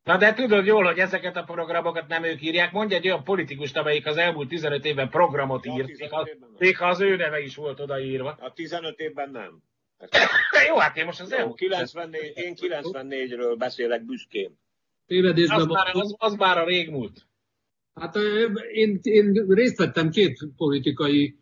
[0.04, 2.72] Na de tudod jól, hogy ezeket a programokat nem ők írják.
[2.72, 5.90] Mondj egy olyan politikust, amelyik az elmúlt 15 évben programot írt,
[6.58, 8.36] még ha az ő neve is volt odaírva.
[8.40, 9.62] A 15 évben nem.
[10.52, 11.56] De jó, hát én most az jó, elmúlt.
[11.56, 14.58] 94, én 94-ről beszélek büszkén.
[15.06, 17.26] Tévedésben az, már, az, az már a régmúlt.
[17.94, 18.16] Hát
[18.72, 21.36] én, én részt vettem két politikai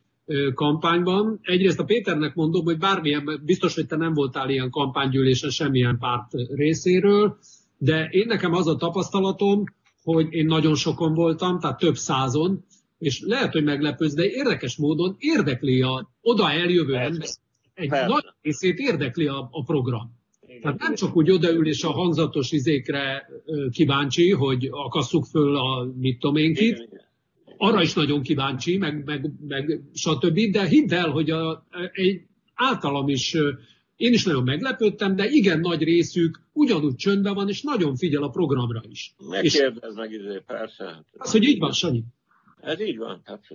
[0.54, 1.38] kampányban.
[1.42, 6.32] Egyrészt a Péternek mondom, hogy bármilyen, biztos, hogy te nem voltál ilyen kampánygyűlésen semmilyen párt
[6.54, 7.38] részéről,
[7.78, 9.64] de én nekem az a tapasztalatom,
[10.02, 12.64] hogy én nagyon sokon voltam, tehát több százon,
[12.98, 17.28] és lehet, hogy meglepőz, de érdekes módon érdekli a oda eljövő ember,
[17.74, 20.20] egy nagy részét érdekli a, a program.
[20.60, 23.28] Tehát nem csak úgy odaül és a hangzatos izékre
[23.70, 26.88] kíváncsi, hogy akasszuk föl a mit tudom én kit,
[27.56, 30.40] arra is nagyon kíváncsi, meg, meg, meg stb.
[30.50, 32.22] De hidd el, hogy a, egy
[32.54, 33.36] általam is
[33.96, 38.28] én is nagyon meglepődtem, de igen nagy részük ugyanúgy csöndben van, és nagyon figyel a
[38.28, 39.14] programra is.
[39.28, 41.04] Megkérdez meg izé, persze.
[41.12, 42.02] Az, hogy így van, Sanyi.
[42.60, 43.20] Ez így van.
[43.24, 43.46] Hát,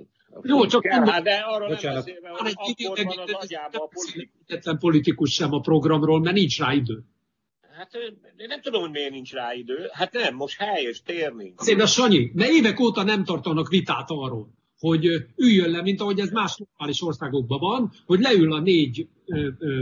[0.44, 1.80] Jó, csak kell, hát de Bocsánat.
[1.82, 4.80] nem beszélve, hogy akkor van az agyába a politikus.
[4.80, 7.04] politikus sem a programról, mert nincs rá idő.
[7.78, 7.94] Hát
[8.38, 9.90] én nem tudom, hogy miért nincs rá idő.
[9.92, 11.54] Hát nem, most hely és tér nincs.
[11.58, 16.30] Szép, Sanyi, mert évek óta nem tartanak vitát arról, hogy üljön le, mint ahogy ez
[16.30, 19.08] más normális országokban van, hogy leül a négy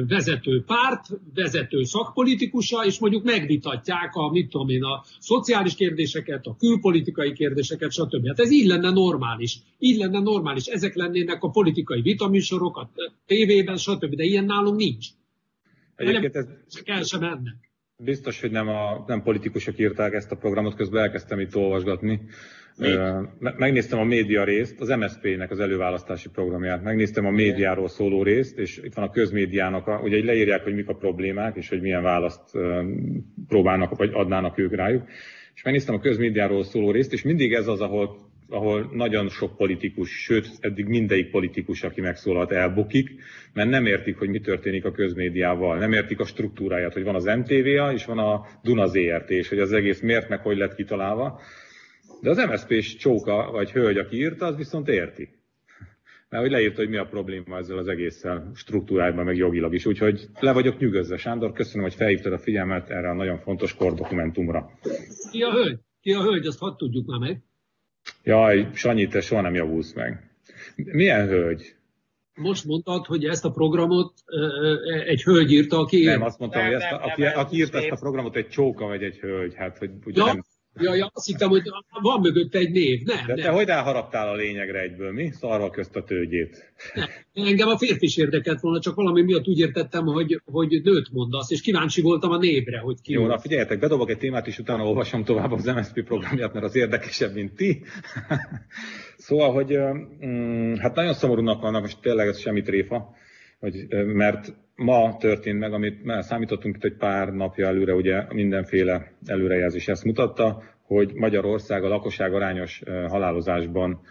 [0.08, 6.56] vezető párt, vezető szakpolitikusa, és mondjuk megvitatják a, mit tudom én, a szociális kérdéseket, a
[6.60, 8.28] külpolitikai kérdéseket, stb.
[8.28, 9.60] Hát ez így lenne normális.
[9.80, 10.66] Így lenne normális.
[10.66, 12.90] Ezek lennének a politikai vitaműsorok a
[13.26, 14.16] tévében, stb.
[14.16, 15.08] De ilyen nálunk nincs.
[15.96, 16.48] Egyébként ez...
[16.84, 17.65] El sem mennek.
[17.98, 22.22] Biztos, hogy nem, a, nem politikusok írták ezt a programot, közben elkezdtem itt olvasgatni.
[23.40, 28.78] Megnéztem a média részt, az MSZP-nek az előválasztási programját, megnéztem a médiáról szóló részt, és
[28.78, 32.52] itt van a közmédiának, a, ugye leírják, hogy mik a problémák, és hogy milyen választ
[33.48, 35.04] próbálnak, vagy adnának ők rájuk.
[35.54, 40.10] És megnéztem a közmédiáról szóló részt, és mindig ez az, ahol ahol nagyon sok politikus,
[40.10, 43.10] sőt, eddig mindegyik politikus, aki megszólalt, elbukik,
[43.54, 47.24] mert nem értik, hogy mi történik a közmédiával, nem értik a struktúráját, hogy van az
[47.24, 51.40] MTV-a, és van a Duna ZRT, és hogy az egész miért, meg hogy lett kitalálva.
[52.22, 55.30] De az MSZP-s csóka, vagy hölgy, aki írta, az viszont érti.
[56.30, 59.86] Mert hogy leírta, hogy mi a probléma ezzel az egésszel struktúrájában, meg jogilag is.
[59.86, 64.70] Úgyhogy le vagyok nyugodva, Sándor, köszönöm, hogy felhívtad a figyelmet erre a nagyon fontos kordokumentumra.
[65.32, 65.80] Ki a hölgy?
[66.02, 67.44] Ki a hölgy, azt hadd tudjuk már meg.
[68.24, 70.30] Jaj, Sanyi, te soha nem javulsz meg.
[70.76, 71.76] Milyen hölgy?
[72.34, 74.14] Most mondtad, hogy ezt a programot
[75.06, 76.04] egy hölgy írta, aki...
[76.04, 78.48] Nem, azt mondtam, nem, hogy ezt nem, aki, nem, aki írta ezt a programot, egy
[78.48, 79.54] csóka vagy egy hölgy.
[79.56, 80.44] Hát, hogy ugye ja, nem...
[80.80, 81.62] Ja, ja, azt hittem, hogy
[82.02, 83.02] van mögött egy név.
[83.04, 83.54] Nem, De te nem.
[83.54, 85.32] hogy elharaptál a lényegre egyből, mi?
[85.32, 86.74] Szarva közt a tőgyét.
[86.94, 87.08] Nem.
[87.34, 91.52] Engem a férfi is érdekelt volna, csak valami miatt úgy értettem, hogy, hogy nőt mondasz,
[91.52, 93.12] és kíváncsi voltam a névre, hogy ki.
[93.12, 96.76] Jó, na figyeljetek, bedobok egy témát, és utána olvasom tovább az MSZP programját, mert az
[96.76, 97.84] érdekesebb, mint ti.
[99.18, 99.78] szóval, hogy
[100.26, 103.16] mm, hát nagyon szomorúnak vannak, most tényleg ez semmi tréfa,
[103.60, 109.12] hogy, mert ma történt meg, amit már számítottunk itt egy pár napja előre, ugye mindenféle
[109.26, 114.02] előrejelzés ezt mutatta, hogy Magyarország a lakosság arányos halálozásban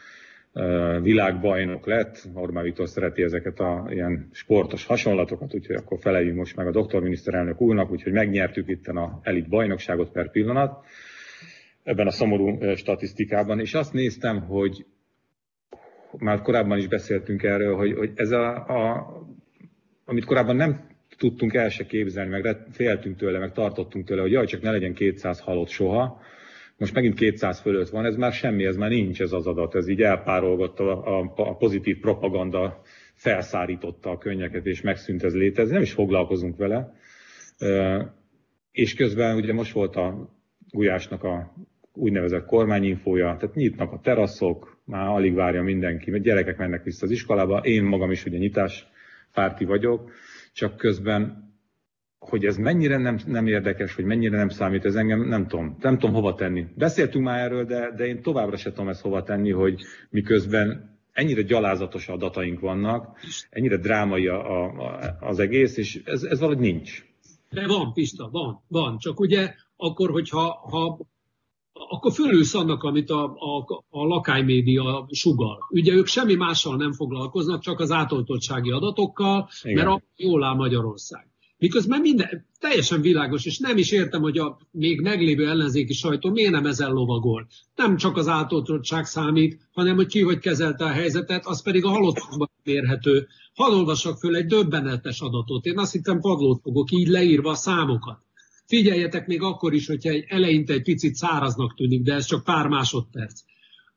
[1.02, 2.28] világbajnok lett.
[2.34, 7.02] Orbán Viktor szereti ezeket a ilyen sportos hasonlatokat, úgyhogy akkor feleljünk most meg a doktor
[7.02, 10.84] miniszterelnök úrnak, úgyhogy megnyertük itt a elit bajnokságot per pillanat
[11.82, 14.86] ebben a szomorú statisztikában, és azt néztem, hogy
[16.18, 19.06] már korábban is beszéltünk erről, hogy, hogy ez a, a
[20.04, 24.46] amit korábban nem tudtunk el se képzelni, meg féltünk tőle, meg tartottunk tőle, hogy jaj,
[24.46, 26.20] csak ne legyen 200 halott soha.
[26.76, 29.88] Most megint 200 fölött van, ez már semmi, ez már nincs ez az adat, ez
[29.88, 32.82] így elpárolgott a, a, a pozitív propaganda
[33.14, 36.94] felszárította a könnyeket, és megszűnt ez létezni, nem is foglalkozunk vele.
[38.70, 40.34] És közben ugye most volt a
[40.70, 41.54] Gulyásnak a
[41.92, 47.10] úgynevezett kormányinfója, tehát nyitnak a teraszok, már alig várja mindenki, mert gyerekek mennek vissza az
[47.10, 48.86] iskolába, én magam is ugye nyitás
[49.34, 50.10] párti vagyok,
[50.52, 51.52] csak közben,
[52.18, 55.98] hogy ez mennyire nem, nem érdekes, hogy mennyire nem számít, ez engem nem tudom, nem
[55.98, 56.66] tudom hova tenni.
[56.76, 61.42] Beszéltünk már erről, de, de én továbbra se tudom ezt hova tenni, hogy miközben ennyire
[61.42, 63.18] gyalázatos adataink vannak,
[63.50, 67.04] ennyire drámai a, a, az egész, és ez, ez valahogy nincs.
[67.50, 68.98] De van, Pista, van, van.
[68.98, 70.98] Csak ugye akkor, hogyha ha,
[71.74, 75.58] akkor fölülsz annak, amit a, a, a lakánymédia sugal.
[75.70, 79.86] Ugye ők semmi mással nem foglalkoznak, csak az átoltottsági adatokkal, Igen.
[79.86, 81.28] mert jól áll Magyarország.
[81.58, 86.50] Miközben minden teljesen világos, és nem is értem, hogy a még meglévő ellenzéki sajtó miért
[86.50, 87.46] nem ezen lovagol.
[87.74, 91.88] Nem csak az átoltottság számít, hanem hogy ki hogy kezelte a helyzetet, az pedig a
[91.88, 93.26] halottokban mérhető.
[93.54, 95.64] Hadd olvassak föl egy döbbenetes adatot.
[95.64, 98.23] Én azt hittem padlót fogok így leírva a számokat.
[98.74, 102.68] Figyeljetek még akkor is, hogyha egy eleinte egy picit száraznak tűnik, de ez csak pár
[102.68, 103.40] másodperc.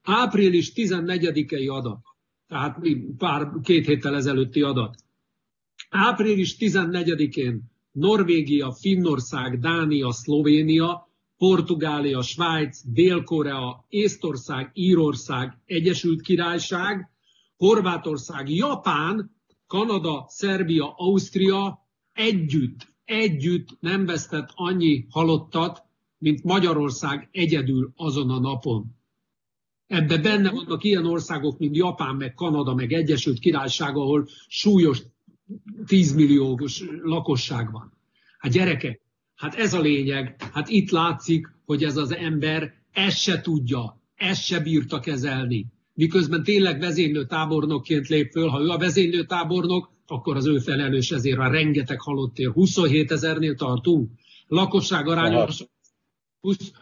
[0.01, 1.99] Április 14-i adat,
[2.47, 2.77] tehát
[3.17, 4.95] pár, két héttel ezelőtti adat.
[5.89, 7.61] Április 14-én
[7.91, 17.09] Norvégia, Finnország, Dánia, Szlovénia, Portugália, Svájc, Dél-Korea, Észtország, Írország, Egyesült Királyság,
[17.55, 19.35] Horvátország, Japán,
[19.67, 25.83] Kanada, Szerbia, Ausztria együtt, együtt nem vesztett annyi halottat,
[26.17, 28.95] mint Magyarország egyedül azon a napon.
[29.87, 35.01] Ebbe benne vannak ilyen országok, mint Japán, meg Kanada, meg Egyesült Királyság, ahol súlyos
[35.85, 37.93] 10 milliós lakosság van.
[38.37, 39.01] Hát gyerekek,
[39.35, 44.43] hát ez a lényeg, hát itt látszik, hogy ez az ember ezt se tudja, ezt
[44.43, 45.65] se bírta kezelni.
[45.93, 51.11] Miközben tényleg vezénylő tábornokként lép föl, ha ő a vezénylő tábornok, akkor az ő felelős
[51.11, 52.53] ezért a rengeteg halottért.
[52.53, 54.11] 27 ezernél tartunk.
[54.47, 55.67] Lakosság arányosan,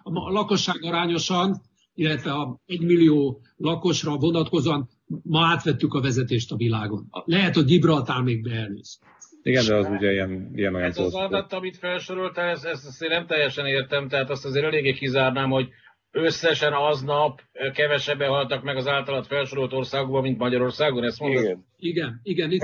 [0.03, 1.61] a lakosság arányosan,
[1.93, 4.89] illetve a 1 millió lakosra vonatkozóan
[5.23, 7.07] ma átvettük a vezetést a világon.
[7.25, 8.99] Lehet, hogy Gibraltár még beelőz.
[9.41, 13.09] Igen, de az ugye ilyen, ilyen Ez az adat, amit felsoroltál, ezt, ezt, ezt én
[13.09, 15.69] nem teljesen értem, tehát azt azért eléggé kizárnám, hogy
[16.15, 17.41] összesen aznap
[17.73, 21.43] kevesebben haltak meg az általad felsorolt országokban, mint Magyarországon, ezt mondod?
[21.43, 22.63] Igen, igen, igen itt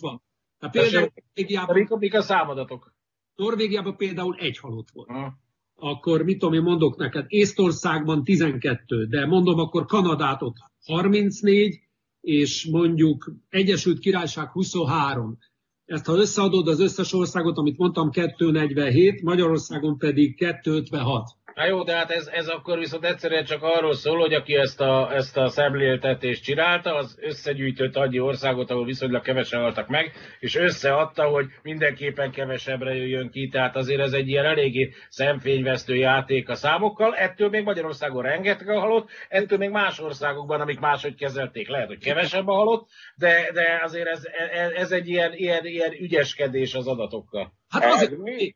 [0.00, 0.22] van.
[0.58, 2.94] Hát például Norvégiában, mik a számadatok?
[3.34, 5.08] Norvégiában például egy halott volt.
[5.08, 5.38] Ha.
[5.74, 11.80] Akkor mit tudom én mondok neked, Észtországban 12, de mondom akkor Kanadát ott 34,
[12.20, 15.38] és mondjuk Egyesült Királyság 23.
[15.84, 21.28] Ezt ha összeadod az összes országot, amit mondtam, 247, Magyarországon pedig 256.
[21.60, 24.80] Na jó, de hát ez, ez akkor viszont egyszerűen csak arról szól, hogy aki ezt
[24.80, 30.56] a, ezt a szemléltetést csinálta, az összegyűjtött annyi országot, ahol viszonylag kevesen haltak meg, és
[30.56, 33.48] összeadta, hogy mindenképpen kevesebbre jöjjön ki.
[33.48, 37.14] Tehát azért ez egy ilyen eléggé szemfényvesztő játék a számokkal.
[37.14, 41.98] Ettől még Magyarországon rengeteg a halott, ettől még más országokban, amik máshogy kezelték, lehet, hogy
[41.98, 46.86] kevesebb a halott, de, de azért ez, ez, ez egy ilyen, ilyen, ilyen ügyeskedés az
[46.86, 47.58] adatokkal.
[47.70, 48.12] Hát azért,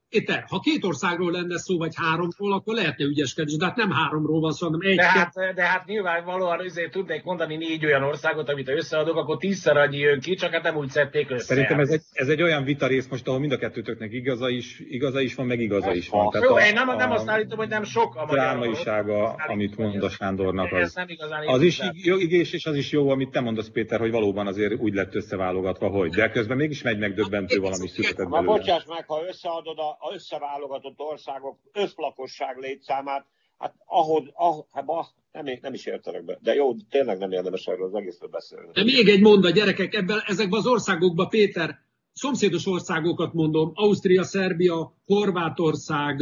[0.08, 4.40] Péter, ha két országról lenne szó, vagy háromról, akkor lehetne ügyeskedni, de hát nem háromról
[4.40, 4.96] van szó, hanem egy.
[4.96, 9.36] De hát, de hát nyilvánvalóan azért tudnék mondani négy olyan országot, amit ha összeadok, akkor
[9.36, 11.44] tízszer annyi jön ki, csak hát nem úgy szedték össze.
[11.44, 15.20] Szerintem ez egy, ez egy olyan vitarész most, ahol mind a kettőtöknek igaza is, igaza
[15.20, 16.30] is van, meg igaza is van.
[16.30, 20.02] Tehát Jó, a, én nem, nem azt állítom, hogy nem sok a drámaisága, amit mond
[20.02, 20.94] a Sándornak, az,
[21.46, 24.94] az is igés, és az is jó, amit te mondasz, Péter, hogy valóban azért úgy
[24.94, 26.10] lett összeválogatva, hogy.
[26.10, 31.58] De közben mégis megy megdöbbentő valami született belőle meg, ha összeadod a, a összeválogatott országok
[31.72, 33.26] összlakosság létszámát,
[33.58, 36.38] hát ahhoz, ah, hát ah, nem, nem is értenek be.
[36.42, 38.72] De jó, tényleg nem érdemes erről az egészről beszélni.
[38.72, 41.78] De még egy mondat, gyerekek, ebben, ezekben az országokban, Péter,
[42.12, 46.20] szomszédos országokat mondom, Ausztria, Szerbia, Horvátország,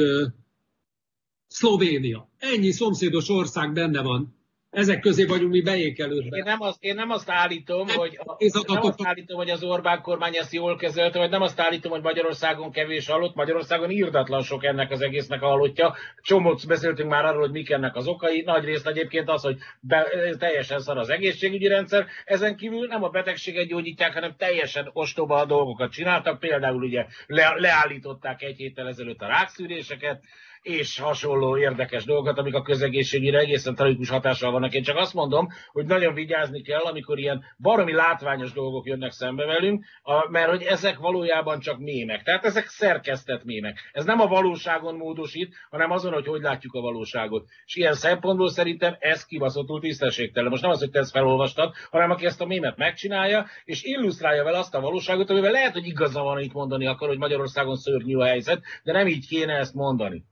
[1.46, 2.28] Szlovénia.
[2.38, 4.41] Ennyi szomszédos ország benne van
[4.72, 6.36] ezek közé vagyunk mi beékelődve.
[6.36, 8.18] Én nem azt, én nem azt állítom, nem, hogy,
[8.66, 12.02] nem azt állítom, hogy az Orbán kormány ezt jól kezelte, vagy nem azt állítom, hogy
[12.02, 15.94] Magyarországon kevés halott, Magyarországon írdatlan sok ennek az egésznek a halottja.
[16.22, 18.42] Csomót beszéltünk már arról, hogy mik ennek az okai.
[18.42, 20.06] Nagy részt egyébként az, hogy be,
[20.38, 22.06] teljesen szar az egészségügyi rendszer.
[22.24, 26.38] Ezen kívül nem a betegséget gyógyítják, hanem teljesen ostoba a dolgokat csináltak.
[26.38, 30.22] Például ugye le, leállították egy héttel ezelőtt a rákszűréseket,
[30.62, 34.74] és hasonló érdekes dolgokat, amik a közegészségügyre egészen tragikus hatással vannak.
[34.74, 39.46] Én csak azt mondom, hogy nagyon vigyázni kell, amikor ilyen baromi látványos dolgok jönnek szembe
[39.46, 39.84] velünk,
[40.30, 42.22] mert hogy ezek valójában csak mémek.
[42.22, 43.90] Tehát ezek szerkesztett mémek.
[43.92, 47.48] Ez nem a valóságon módosít, hanem azon, hogy hogy látjuk a valóságot.
[47.64, 50.50] És ilyen szempontból szerintem ez kibaszottul tisztességtelen.
[50.50, 54.44] Most nem az, hogy te ezt felolvastad, hanem aki ezt a mémet megcsinálja, és illusztrálja
[54.44, 58.16] vele azt a valóságot, amivel lehet, hogy igaza van itt mondani akar, hogy Magyarországon szörnyű
[58.16, 60.24] a helyzet, de nem így kéne ezt mondani.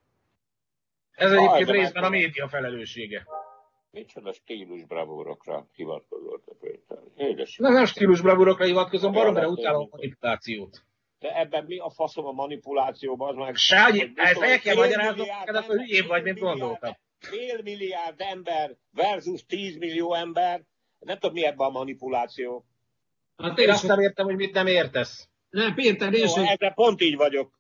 [1.21, 3.27] Ez egyébként ah, részben a média felelőssége.
[3.91, 6.99] Micsoda stílus bravúrokra hivatkozott a Péter.
[7.17, 7.57] Édes.
[7.57, 10.83] Nem, nem stílus bravúrokra hivatkozom, baromra utálom a manipulációt.
[11.19, 13.29] De ebben mi a faszom a manipulációban?
[13.29, 13.55] Az meg...
[13.55, 16.97] Ságyi, ezt el kell magyaráznom, akkor hülyébb vagy, mint gondoltam.
[17.19, 20.63] Fél milliárd ember versus 10 millió ember.
[20.99, 22.65] Nem tudom, mi ebben a manipuláció.
[23.37, 25.29] Hát én azt nem értem, hogy mit nem értesz.
[25.51, 26.45] Nem, Péter, én sem.
[26.45, 27.60] Ezzel pont így vagyok.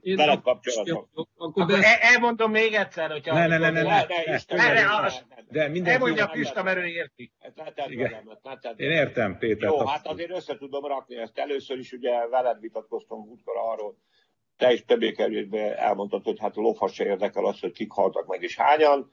[0.00, 1.08] Én veled kapcsolatban.
[1.36, 2.00] Akkor be...
[2.00, 3.34] elmondom még egyszer, hogyha...
[3.34, 5.08] Ne, ne, ne, ne, ne,
[5.48, 7.32] De minden Elmondja Pista, mert ő érti.
[8.76, 9.68] Én értem, Péter.
[9.68, 11.38] Jó, hát azért össze tudom rakni ezt.
[11.38, 13.96] Először is ugye veled vitatkoztam útkor arról,
[14.56, 18.42] te is többé kerültbe elmondtad, hogy hát lófasz se érdekel az, hogy kik haltak meg
[18.42, 19.12] és hányan.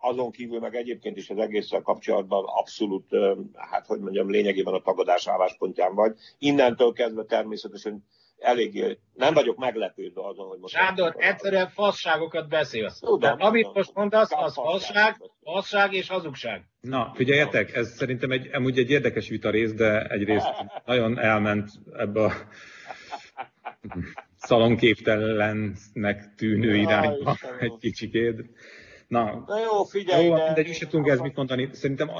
[0.00, 3.10] Azon kívül meg egyébként is az egésszel kapcsolatban abszolút,
[3.54, 6.16] hát hogy mondjam, lényegében a tagadás álláspontján vagy.
[6.38, 8.04] Innentől kezdve természetesen
[8.38, 10.74] eléggé nem vagyok meglepődve azon, hogy most...
[10.74, 12.98] Sándor, egyszerűen fasságokat beszélsz.
[12.98, 16.64] Tudom, amit tudom, most mondasz, az fasság, fasság és hazugság.
[16.80, 20.48] Na, figyeljetek, ez szerintem egy, amúgy egy érdekes vita rész, de egyrészt
[20.84, 22.32] nagyon elment ebbe a
[24.36, 28.44] szalonképtelennek tűnő irányba egy kicsikét.
[29.08, 30.44] Na, Na jó, figyelj, jó, de...
[30.44, 31.68] mindegy, is tudunk ezt mit mondani.
[31.72, 32.10] Szerintem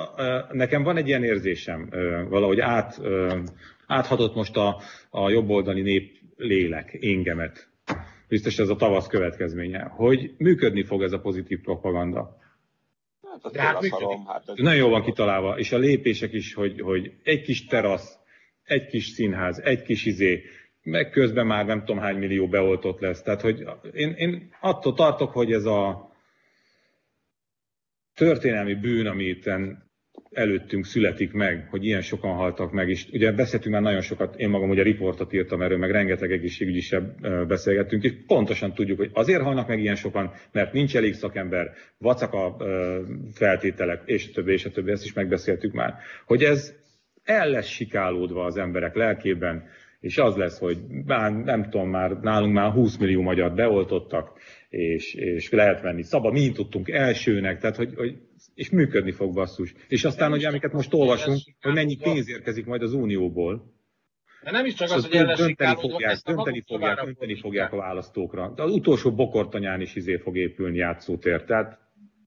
[0.51, 1.89] nekem van egy ilyen érzésem,
[2.29, 3.01] valahogy át,
[3.87, 4.81] áthatott most a,
[5.11, 7.69] a jobboldali nép lélek, éngemet.
[8.29, 12.37] Biztos ez a tavasz következménye, hogy működni fog ez a pozitív propaganda.
[13.23, 13.87] Hát, De hát,
[14.27, 18.19] hát ez Nagyon jó van kitalálva, és a lépések is, hogy, hogy egy kis terasz,
[18.65, 20.43] egy kis színház, egy kis izé,
[20.83, 23.23] meg közben már nem tudom hány millió beoltott lesz.
[23.23, 26.11] Tehát, hogy én, én attól tartok, hogy ez a
[28.15, 29.51] történelmi bűn, amit
[30.37, 34.49] előttünk születik meg, hogy ilyen sokan haltak meg, és ugye beszéltünk már nagyon sokat, én
[34.49, 36.83] magam ugye riportot írtam erről, meg rengeteg egészségügyi
[37.49, 42.33] beszélgettünk, és pontosan tudjuk, hogy azért halnak meg ilyen sokan, mert nincs elég szakember, vacak
[42.33, 42.57] a
[43.33, 45.95] feltételek, és a többi, és a többi, ezt is megbeszéltük már,
[46.27, 46.75] hogy ez
[47.25, 49.69] el lesz sikálódva az emberek lelkében,
[50.07, 54.39] és az lesz, hogy már nem tudom, már nálunk már 20 millió magyar beoltottak,
[54.69, 58.17] és, és lehet venni szabad, mi tudtunk elsőnek, tehát hogy, hogy
[58.55, 59.75] és működni fog basszus.
[59.89, 63.75] És aztán, hogy amiket most olvasunk, hogy mennyi pénz érkezik majd az Unióból.
[64.43, 68.53] De nem is csak az, hogy dönteni fogják, dönteni fogják, dönteni fogják a választókra.
[68.55, 71.43] De az utolsó bokortanyán is izé fog épülni játszótér.
[71.43, 71.79] Tehát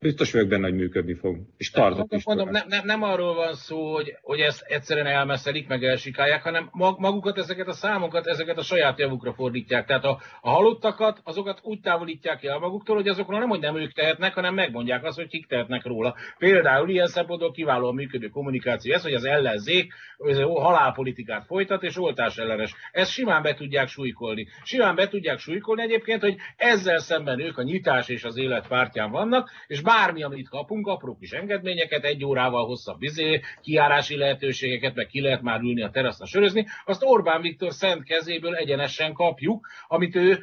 [0.01, 1.37] Biztos vagyok benne, hogy működni fog.
[1.57, 2.25] És tartott is.
[2.25, 6.69] Mondom, nem, nem, nem arról van szó, hogy, hogy ezt egyszerűen elmeszelik, meg elsikálják, hanem
[6.97, 9.85] magukat, ezeket a számokat, ezeket a saját javukra fordítják.
[9.85, 13.91] Tehát a, a halottakat, azokat úgy távolítják el maguktól, hogy azokról nem, hogy nem ők
[13.91, 16.15] tehetnek, hanem megmondják azt, hogy kik tehetnek róla.
[16.37, 22.37] Például ilyen szempontból kiválóan működő kommunikáció ez, hogy az ellenzék ez halálpolitikát folytat, és oltás
[22.37, 22.75] ellenes.
[22.91, 24.47] Ezt simán be tudják súlykolni.
[24.63, 29.11] Simán be tudják súlykolni egyébként, hogy ezzel szemben ők a nyitás és az élet pártján
[29.11, 35.07] vannak, és bármi, amit kapunk, apró kis engedményeket, egy órával hosszabb vizé, kiárási lehetőségeket, meg
[35.07, 40.15] ki lehet már ülni a teraszra sörözni, azt Orbán Viktor szent kezéből egyenesen kapjuk, amit
[40.15, 40.39] ő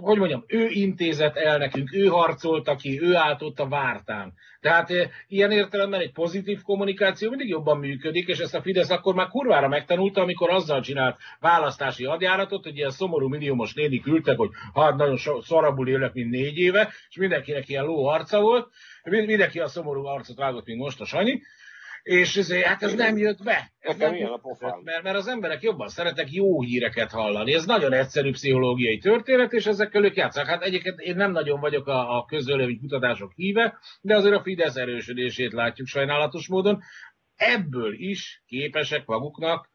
[0.00, 4.32] hogy mondjam, ő intézett el nekünk, ő harcolta ki, ő állt ott a vártán.
[4.60, 9.14] Tehát e, ilyen értelemben egy pozitív kommunikáció mindig jobban működik, és ezt a Fidesz akkor
[9.14, 14.50] már kurvára megtanulta, amikor azzal csinált választási adjáratot, hogy ilyen szomorú milliómos néni küldtek, hogy
[14.74, 18.68] hát nagyon szarabul élek, mint négy éve, és mindenkinek ilyen ló arca volt,
[19.02, 21.40] mindenki a szomorú arcot vágott, mint most a Sanyi,
[22.06, 23.72] és ezért, hát ez nem jött be.
[23.78, 27.54] Ez nem jött, a mert, mert az emberek jobban szeretek jó híreket hallani.
[27.54, 30.48] Ez nagyon egyszerű pszichológiai történet, és ezekkel ők játszanak.
[30.48, 34.76] Hát egyébként én nem nagyon vagyok a, a közölői kutatások híve, de azért a Fidesz
[34.76, 36.80] erősödését látjuk sajnálatos módon.
[37.36, 39.68] Ebből is képesek maguknak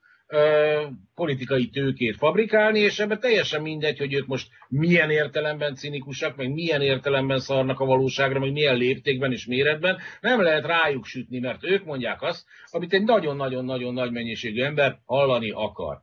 [1.16, 6.82] politikai tőkét fabrikálni, és ebben teljesen mindegy, hogy ők most milyen értelemben cinikusak, meg milyen
[6.82, 11.86] értelemben szarnak a valóságra, meg milyen léptékben és méretben, nem lehet rájuk sütni, mert ők
[11.86, 16.02] mondják azt, amit egy nagyon-nagyon-nagyon nagy mennyiségű ember hallani akar.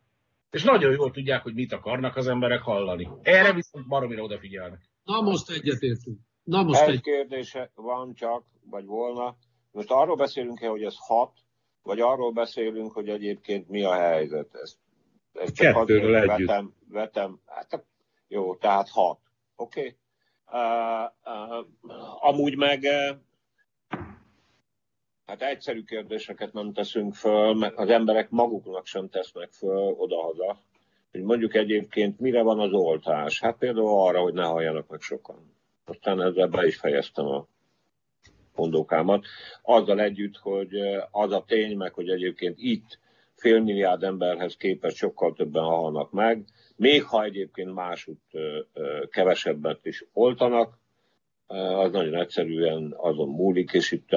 [0.51, 3.09] És nagyon jól tudják, hogy mit akarnak az emberek hallani.
[3.23, 4.81] Erre viszont baromira odafigyelnek.
[5.05, 6.19] Na most egyetértünk.
[6.43, 9.37] Na most egy, egy kérdése van csak, vagy volna.
[9.73, 11.33] Most arról beszélünk-e, hogy ez hat,
[11.83, 14.55] vagy arról beszélünk, hogy egyébként mi a helyzet.
[14.55, 14.77] Ezt,
[15.33, 16.47] ezt csak Kettőről együtt.
[16.49, 17.85] Vetem, vetem, hát
[18.29, 19.19] jó, tehát hat.
[19.57, 19.81] Oké?
[19.81, 19.97] Okay?
[22.21, 22.87] Amúgy meg
[25.27, 30.59] hát egyszerű kérdéseket nem teszünk föl, mert az emberek maguknak sem tesznek föl odahaza.
[31.11, 33.41] Hogy mondjuk egyébként mire van az oltás?
[33.41, 35.57] Hát például arra, hogy ne halljanak meg sokan.
[35.85, 37.47] Aztán ezzel be is fejeztem a
[38.59, 39.25] mondókámat.
[39.63, 40.71] Azzal együtt, hogy
[41.11, 42.99] az a tény meg, hogy egyébként itt
[43.35, 46.45] félmilliárd emberhez képest sokkal többen halnak meg,
[46.77, 48.21] még ha egyébként másút
[49.11, 50.79] kevesebbet is oltanak,
[51.47, 54.13] az nagyon egyszerűen azon múlik, és itt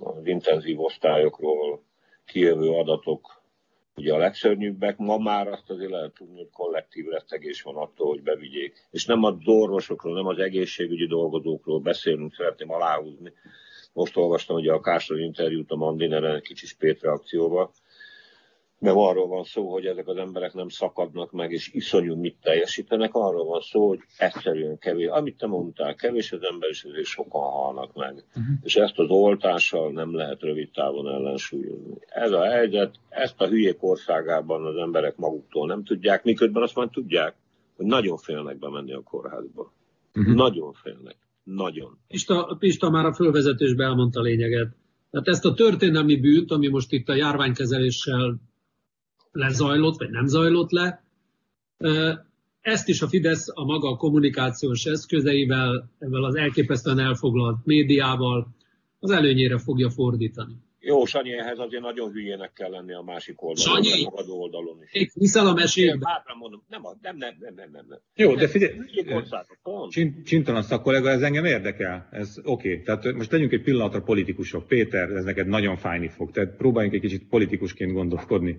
[0.00, 1.82] az intenzív osztályokról
[2.24, 3.42] kijövő adatok
[3.96, 4.96] ugye a legszörnyűbbek.
[4.96, 8.86] Ma már azt azért lehet tudni, hogy kollektív rettegés van attól, hogy bevigyék.
[8.90, 13.32] És nem az orvosokról, nem az egészségügyi dolgozókról beszélünk, szeretném aláhúzni.
[13.96, 17.70] Most olvastam ugye a Kásler interjút a Mandineren egy kicsi spét reakcióval,
[18.78, 23.14] nem arról van szó, hogy ezek az emberek nem szakadnak meg, és iszonyú mit teljesítenek,
[23.14, 27.50] arról van szó, hogy egyszerűen kevés, amit te mondtál, kevés az ember, és ezért sokan
[27.50, 28.12] halnak meg.
[28.12, 28.54] Uh-huh.
[28.62, 31.94] És ezt az oltással nem lehet rövid távon ellensúlyozni.
[32.06, 36.88] Ez a helyzet, ezt a hülyék országában az emberek maguktól nem tudják, miközben azt már
[36.92, 37.34] tudják,
[37.76, 39.72] hogy nagyon félnek bemenni a kórházba.
[40.14, 40.34] Uh-huh.
[40.34, 41.16] Nagyon félnek.
[41.46, 41.98] Nagyon.
[42.08, 44.76] Pista, Pista már a fölvezetésben elmondta a lényeget.
[45.10, 48.40] Tehát ezt a történelmi bűnt, ami most itt a járványkezeléssel
[49.32, 51.04] lezajlott, vagy nem zajlott le.
[52.60, 58.54] Ezt is a Fidesz a maga kommunikációs eszközeivel, ezzel az elképesztően elfoglalt médiával
[58.98, 60.54] az előnyére fogja fordítani.
[60.86, 64.92] Jó, Sanyi, ehhez azért nagyon hülyének kell lenni a másik oldalon, Sanyi, a oldalon is.
[64.92, 65.98] Én viszel a mesébe.
[66.02, 68.00] Hát mondom, nem, nem, nem, nem, nem, nem.
[68.14, 68.72] Jó, de figyelj,
[70.24, 72.08] Csintalan szakkollega, ez engem érdekel.
[72.10, 72.70] Ez oké.
[72.70, 72.82] Okay.
[72.82, 74.66] Tehát most tegyünk egy pillanatra politikusok.
[74.66, 76.30] Péter, ez neked nagyon fájni fog.
[76.30, 78.56] Tehát próbáljunk egy kicsit politikusként gondolkodni.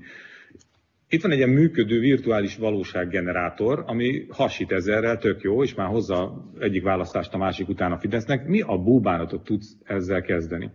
[1.09, 6.49] Itt van egy ilyen működő virtuális valósággenerátor, ami hasít ezerrel, tök jó, és már hozza
[6.59, 8.47] egyik választást a másik után a Fidesznek.
[8.47, 10.71] Mi a búbánatot tudsz ezzel kezdeni?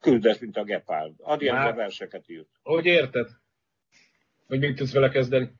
[0.00, 1.14] Küldesz, mint a Gepard.
[1.18, 2.48] Adjál verseket írt.
[2.62, 3.28] Hogy érted?
[4.46, 5.50] Hogy mit tudsz vele kezdeni?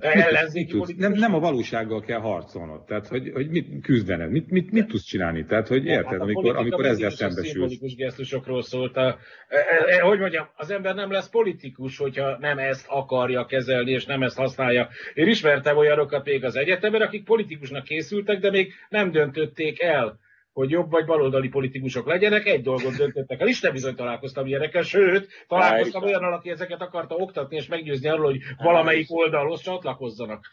[0.00, 4.70] Ellenzéki mit nem, nem a valósággal kell harcolnod, tehát hogy, hogy mit küzdened, mit, mit,
[4.70, 7.58] mit tudsz csinálni, tehát hogy érted, hát amikor, amikor ezzel szembesülsz.
[7.58, 8.96] Politikus gesztusokról szólt.
[8.96, 13.46] A, e, e, e, hogy mondjam, az ember nem lesz politikus, hogyha nem ezt akarja
[13.46, 14.88] kezelni, és nem ezt használja.
[15.14, 20.18] Én ismertem olyanokat még az egyetemen, akik politikusnak készültek, de még nem döntötték el
[20.52, 23.48] hogy jobb vagy baloldali politikusok legyenek, egy dolgot döntöttek el.
[23.48, 28.30] is nem bizony találkoztam ilyenekkel, sőt, találkoztam olyan, aki ezeket akarta oktatni és meggyőzni arról,
[28.30, 30.44] hogy valamelyik oldalhoz csatlakozzanak.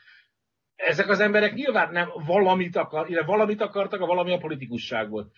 [0.76, 5.32] Ezek az emberek nyilván nem valamit, akar, valamit akartak, a valami a politikusság volt.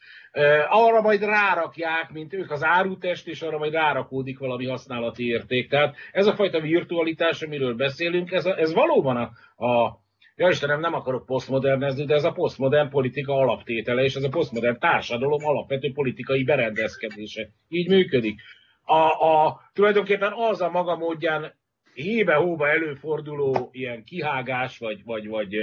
[0.70, 5.70] Arra majd rárakják, mint ők az árutest, és arra majd rárakódik valami használati érték.
[5.70, 10.00] Tehát ez a fajta virtualitás, amiről beszélünk, ez, a, ez valóban a, a
[10.40, 14.80] ja Istenem, nem akarok posztmodernezni, de ez a posztmodern politika alaptétele, és ez a posztmodern
[14.80, 17.50] társadalom alapvető politikai berendezkedése.
[17.68, 18.42] Így működik.
[18.84, 21.54] A, a, tulajdonképpen az a maga módján
[21.94, 25.56] hébe-hóba előforduló ilyen kihágás, vagy, vagy, vagy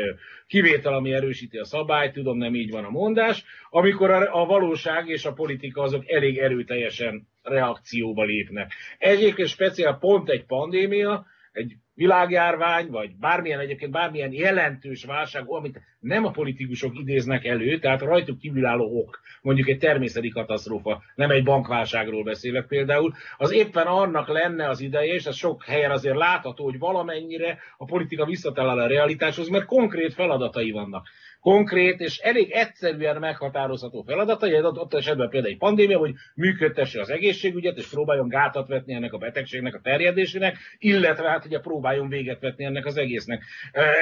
[0.46, 5.08] kivétel, ami erősíti a szabályt, tudom, nem így van a mondás, amikor a, a valóság
[5.08, 8.72] és a politika azok elég erőteljesen reakcióba lépnek.
[8.98, 16.24] Egyébként speciál pont egy pandémia, egy világjárvány, vagy bármilyen egyébként bármilyen jelentős válság, amit nem
[16.24, 22.22] a politikusok idéznek elő, tehát rajtuk kívülálló ok, mondjuk egy természeti katasztrófa, nem egy bankválságról
[22.22, 26.78] beszélek például, az éppen annak lenne az ideje, és ez sok helyen azért látható, hogy
[26.78, 31.08] valamennyire a politika visszatalál a realitáshoz, mert konkrét feladatai vannak
[31.40, 37.76] konkrét és elég egyszerűen meghatározható feladatai, ott esetben például egy pandémia, hogy működtesse az egészségügyet,
[37.76, 42.64] és próbáljon gátat vetni ennek a betegségnek a terjedésének, illetve hát ugye próbáljon véget vetni
[42.64, 43.42] ennek az egésznek.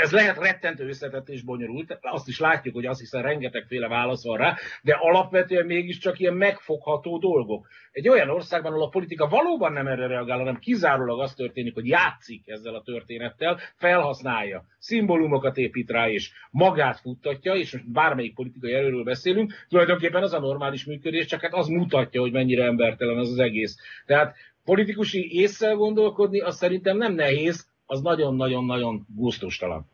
[0.03, 4.37] Ez lehet rettentő összetett és bonyolult, azt is látjuk, hogy azt hiszem rengetegféle válasz van
[4.37, 7.66] rá, de alapvetően mégiscsak ilyen megfogható dolgok.
[7.93, 11.87] Egy olyan országban, ahol a politika valóban nem erre reagál, hanem kizárólag az történik, hogy
[11.87, 18.35] játszik ezzel a történettel, felhasználja, szimbólumokat épít rá, és magát futtatja, mutatja, és most bármelyik
[18.35, 23.18] politikai erőről beszélünk, tulajdonképpen az a normális működés, csak hát az mutatja, hogy mennyire embertelen
[23.18, 23.76] az az egész.
[24.07, 29.93] Tehát politikusi észsel gondolkodni, az szerintem nem nehéz, az nagyon-nagyon-nagyon gusztustalan.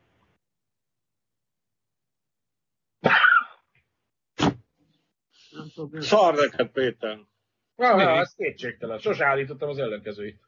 [5.98, 7.18] Szar neked, Péter.
[7.76, 8.98] Na, ez kétségtelen.
[8.98, 10.40] Sose állítottam az ellenkezőit.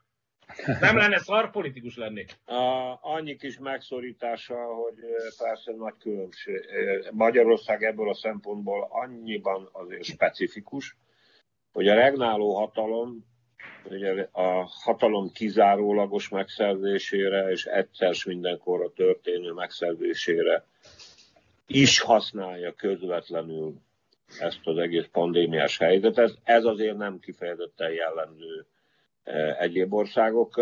[0.80, 2.36] Nem lenne szar, politikus lennék.
[2.44, 4.94] A, annyi kis megszorítása, hogy
[5.38, 6.60] persze nagy különbség.
[7.10, 10.96] Magyarország ebből a szempontból annyiban azért specifikus,
[11.72, 13.24] hogy a regnáló hatalom,
[13.84, 20.64] ugye a hatalom kizárólagos megszerzésére és egyszer mindenkorra történő megszerzésére
[21.66, 23.74] is használja közvetlenül
[24.38, 26.38] ezt az egész pandémiás helyzetet.
[26.44, 28.66] Ez azért nem kifejezetten jellemző
[29.58, 30.60] egyéb országok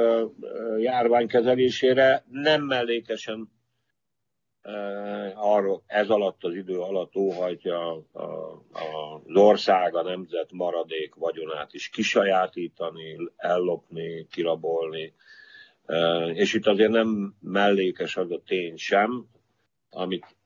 [0.78, 2.24] járványkezelésére.
[2.30, 3.50] Nem mellékesen
[5.34, 7.92] arról ez alatt az idő alatt óhajtja
[8.72, 15.14] az ország, a nemzet maradék vagyonát is kisajátítani, ellopni, kirabolni.
[16.32, 19.26] És itt azért nem mellékes az a tény sem,
[19.90, 20.36] amit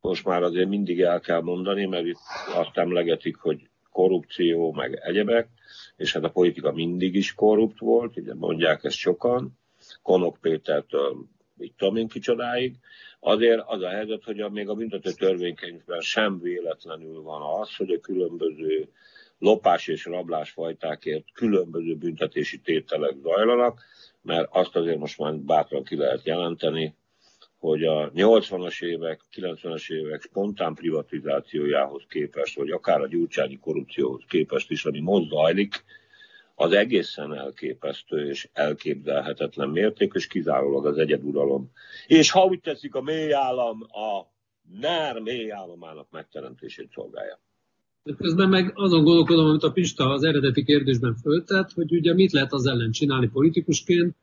[0.00, 2.18] most már azért mindig el kell mondani, mert itt
[2.54, 5.48] azt emlegetik, hogy korrupció, meg egyebek,
[5.96, 9.58] és hát a politika mindig is korrupt volt, ugye mondják ezt sokan,
[10.02, 11.26] Konok Pétertől,
[11.56, 12.74] mit tudom én kicsodáig,
[13.20, 18.00] azért az a helyzet, hogy még a büntető törvénykönyvben sem véletlenül van az, hogy a
[18.00, 18.88] különböző
[19.38, 23.80] lopás és rablás fajtákért különböző büntetési tételek zajlanak,
[24.22, 26.94] mert azt azért most már bátran ki lehet jelenteni,
[27.64, 34.70] hogy a 80-as évek, 90-es évek spontán privatizációjához képest, vagy akár a gyurcsányi korrupcióhoz képest
[34.70, 35.84] is, ami most zajlik,
[36.54, 41.70] az egészen elképesztő és elképzelhetetlen mérték, és kizárólag az egyeduralom.
[42.06, 44.26] És ha úgy teszik, a mélyállam a
[44.80, 47.40] NER mélyállamának megteremtését szolgálja.
[48.16, 52.52] Közben meg azon gondolkodom, amit a Pista az eredeti kérdésben föltett, hogy ugye mit lehet
[52.52, 54.16] az ellen csinálni politikusként,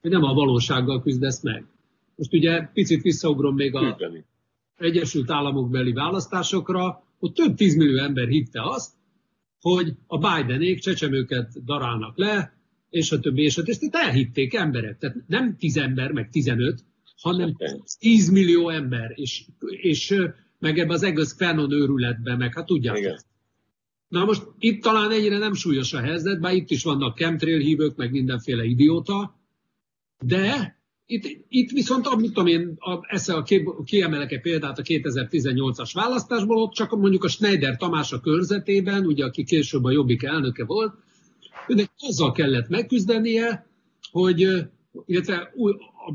[0.00, 1.64] hogy nem a valósággal küzdesz meg.
[2.20, 3.98] Most ugye picit visszaugrom még a
[4.76, 8.92] Egyesült Államok beli választásokra, ott több tízmillió ember hitte azt,
[9.60, 12.52] hogy a Bidenék csecsemőket darálnak le,
[12.90, 13.70] és a többi, és a többi.
[13.70, 14.98] Ezt elhitték emberek.
[14.98, 16.84] Tehát nem tíz ember, meg tizenöt,
[17.22, 17.56] hanem
[17.98, 20.14] tíz millió ember, és, és
[20.58, 23.24] meg ebbe az egész Fanon őrületben, meg hát tudják.
[24.08, 27.96] Na most itt talán egyre nem súlyos a helyzet, bár itt is vannak chemtrail hívők,
[27.96, 29.40] meg mindenféle idióta,
[30.24, 30.78] de
[31.10, 32.92] itt, itt viszont, amit tudom én, a,
[33.32, 33.42] a
[33.84, 39.24] kiemelek egy példát a 2018-as választásból, ott csak mondjuk a Schneider Tamás a körzetében, ugye,
[39.24, 40.94] aki később a Jobbik elnöke volt,
[41.68, 43.66] őnek azzal kellett megküzdenie,
[44.10, 44.48] hogy
[45.06, 45.52] illetve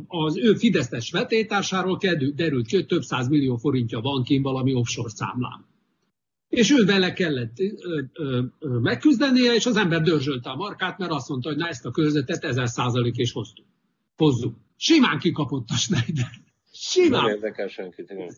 [0.07, 1.97] az ő Fideszes vetétársáról
[2.35, 5.65] derült ki, hogy több száz millió forintja van kint valami offshore számlán.
[6.49, 11.11] És ő vele kellett ö, ö, ö, megküzdenie, és az ember dörzsölte a markát, mert
[11.11, 13.65] azt mondta, hogy na ezt a körzetet ezer százalék és hoztuk.
[14.17, 14.64] Hozzuk.
[14.77, 16.29] Simán kikapott a Schneider.
[16.71, 17.23] Simán.
[17.23, 18.35] Nem érdekel senkit, igen.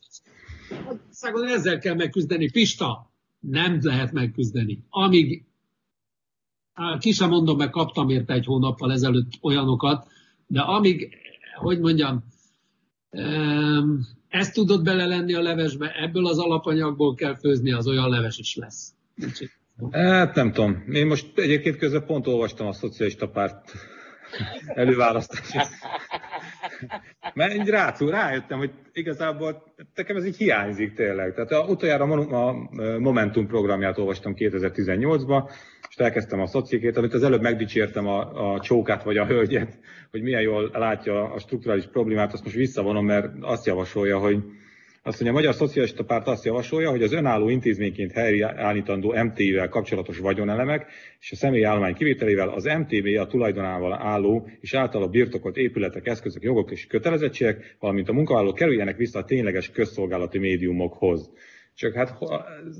[1.54, 2.52] Ezzel kell megküzdeni.
[2.52, 4.84] Pista, nem lehet megküzdeni.
[4.90, 5.46] Amíg,
[7.00, 10.08] ki sem mondom, mert kaptam érte egy hónappal ezelőtt olyanokat,
[10.48, 11.18] de amíg,
[11.56, 12.24] hogy mondjam,
[14.28, 18.56] ezt tudod bele lenni a levesbe, ebből az alapanyagból kell főzni, az olyan leves is
[18.56, 18.94] lesz.
[19.92, 20.84] Hát nem tudom.
[20.92, 23.72] Én most egyébként közben pont olvastam a szocialista párt
[24.74, 25.58] előválasztási.
[27.34, 31.34] Mert így rá, rájöttem, hogy igazából nekem ez így hiányzik tényleg.
[31.34, 32.70] Tehát a, utoljára a
[33.00, 35.50] Momentum programját olvastam 2018-ban,
[35.90, 39.80] és elkezdtem a szociékét, amit az előbb megdicsértem a, a csókát vagy a hölgyet,
[40.12, 44.44] hogy milyen jól látja a strukturális problémát, azt most visszavonom, mert azt javasolja, hogy
[45.08, 50.18] azt mondja, a Magyar Szocialista Párt azt javasolja, hogy az önálló intézményként helyreállítandó MTV-vel kapcsolatos
[50.18, 56.08] vagyonelemek és a személyi állomány kivételével az MTV a tulajdonával álló és általa birtokolt épületek,
[56.08, 61.32] eszközök, jogok és kötelezettségek, valamint a munkavállalók kerüljenek vissza a tényleges közszolgálati médiumokhoz.
[61.74, 62.26] Csak hát ho,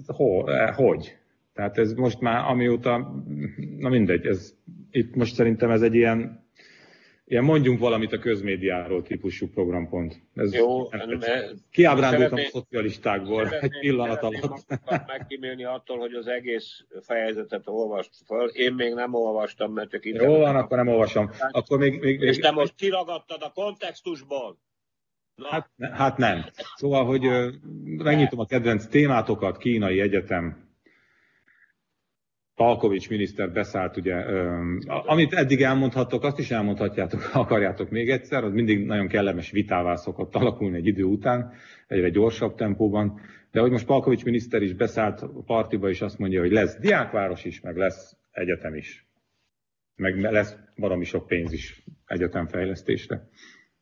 [0.06, 1.18] ho, hogy?
[1.54, 3.24] Tehát ez most már amióta,
[3.78, 4.54] na mindegy, ez,
[4.92, 6.47] itt most szerintem ez egy ilyen
[7.30, 10.22] ilyen mondjunk valamit a közmédiáról típusú programpont.
[10.34, 10.90] Ez Jó,
[11.72, 14.66] kiábrándultam a szocialistákból egy pillanat alatt.
[15.08, 18.48] megkímélni attól, hogy az egész fejezetet olvast fel.
[18.48, 20.22] Én még nem olvastam, mert csak itt.
[20.22, 21.30] Jó van, akkor nem olvasom.
[21.52, 22.30] Akkor még, még, még...
[22.30, 24.58] És te most kiragadtad a kontextusból.
[25.36, 25.48] Na.
[25.48, 26.46] Hát, hát nem.
[26.76, 27.22] Szóval, hogy
[27.98, 30.67] megnyitom a kedvenc témátokat, Kínai Egyetem,
[32.58, 34.16] Palkovics miniszter beszállt, ugye,
[34.86, 39.96] amit eddig elmondhattok, azt is elmondhatjátok, ha akarjátok még egyszer, az mindig nagyon kellemes vitává
[39.96, 41.52] szokott alakulni egy idő után,
[41.88, 43.20] egyre gyorsabb tempóban,
[43.52, 47.46] de hogy most Palkovics miniszter is beszállt a partiba, és azt mondja, hogy lesz diákváros
[47.46, 49.08] is, meg lesz egyetem is,
[49.96, 53.28] meg lesz valami sok pénz is egyetemfejlesztésre.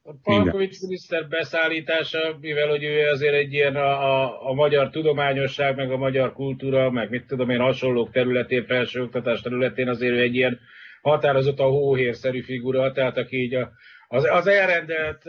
[0.07, 5.75] A Palkovics miniszter beszállítása, mivel hogy ő azért egy ilyen a, a, a magyar tudományosság,
[5.75, 10.35] meg a magyar kultúra, meg mit tudom én, hasonlók területén, felsőoktatás területén azért ő egy
[10.35, 10.59] ilyen
[11.01, 13.71] határozott a hóhérszerű figura, tehát aki így a,
[14.07, 15.23] az, az elrendelt,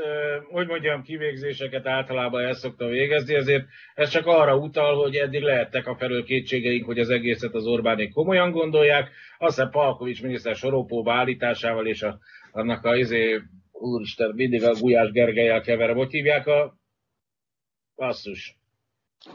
[0.51, 3.65] hogy mondjam, kivégzéseket általában el szokta végezni, ezért
[3.95, 8.13] ez csak arra utal, hogy eddig lehettek a felől kétségeink, hogy az egészet az Orbánék
[8.13, 9.11] komolyan gondolják.
[9.39, 12.19] Aztán Palkovics miniszter sorópóba állításával és a,
[12.53, 13.41] annak a izé,
[13.79, 15.97] úristen, mindig a Gulyás Gergelyel keverem.
[15.97, 16.75] Hogy hívják a
[17.97, 18.57] basszus?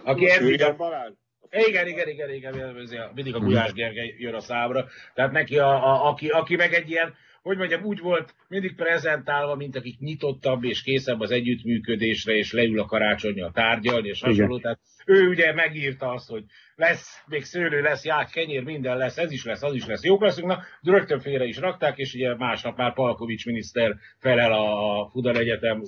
[0.04, 0.76] Aki eddig a...
[0.76, 1.14] Balázs?
[1.50, 4.88] Igen, igen, igen, igen, mindig a Gulyás Gergely jön a számra.
[5.14, 9.56] Tehát neki, a, a, aki, aki meg egy ilyen, hogy mondjam, úgy volt mindig prezentálva,
[9.56, 14.60] mint akik nyitottabb és készebb az együttműködésre, és leül a karácsonyjal tárgyalni, és hasonló.
[14.60, 16.44] Tehát ő ugye megírta azt, hogy
[16.76, 20.22] lesz, még szőlő lesz, ját, kenyér, minden lesz, ez is lesz, az is lesz, jók
[20.22, 25.38] leszünk, na, rögtön félre is rakták, és ugye másnap már Palkovics miniszter felel a Fudar
[25.38, 25.82] Egyetem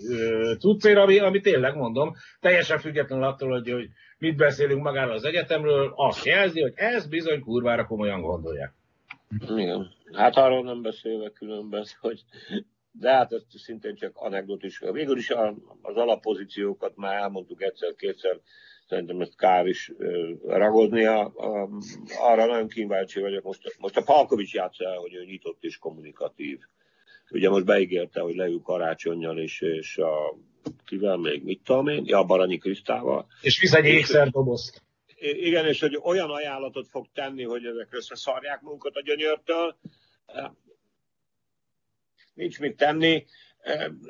[0.60, 5.94] cuccéra, ami, ami tényleg mondom, teljesen függetlenül attól, hogy, hogy mit beszélünk magáról az egyetemről,
[5.96, 8.74] azt jelzi, hogy ez bizony kurvára komolyan gondolják.
[9.58, 9.92] Igen.
[10.14, 12.24] Hát arról nem beszélve különben, hogy
[13.00, 14.80] de hát ez szintén csak anekdotis.
[14.92, 15.30] Végül is
[15.82, 18.40] az alapozíciókat már elmondtuk egyszer-kétszer,
[18.88, 19.92] szerintem ezt kár is
[20.46, 21.34] ragodnia.
[22.20, 23.44] Arra nagyon kíváncsi vagyok.
[23.44, 26.60] Most, most a Palkovics játsza el, hogy ő nyitott és kommunikatív.
[27.30, 30.38] Ugye most beígérte, hogy leül karácsonyjal és, és a
[30.86, 33.28] kivel még, mit tudom én, ja, Baranyi Krisztával.
[33.42, 34.82] És visz egy ékszerdobozt.
[35.20, 39.76] Igen, és hogy olyan ajánlatot fog tenni, hogy ezek összeszarják munkat a gyönyörtől.
[42.34, 43.26] Nincs mit tenni.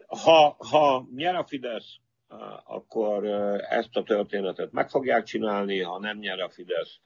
[0.07, 1.95] Ha, ha nyer a Fidesz,
[2.63, 3.25] akkor
[3.69, 6.99] ezt a történetet meg fogják csinálni, ha nem nyer a Fidesz,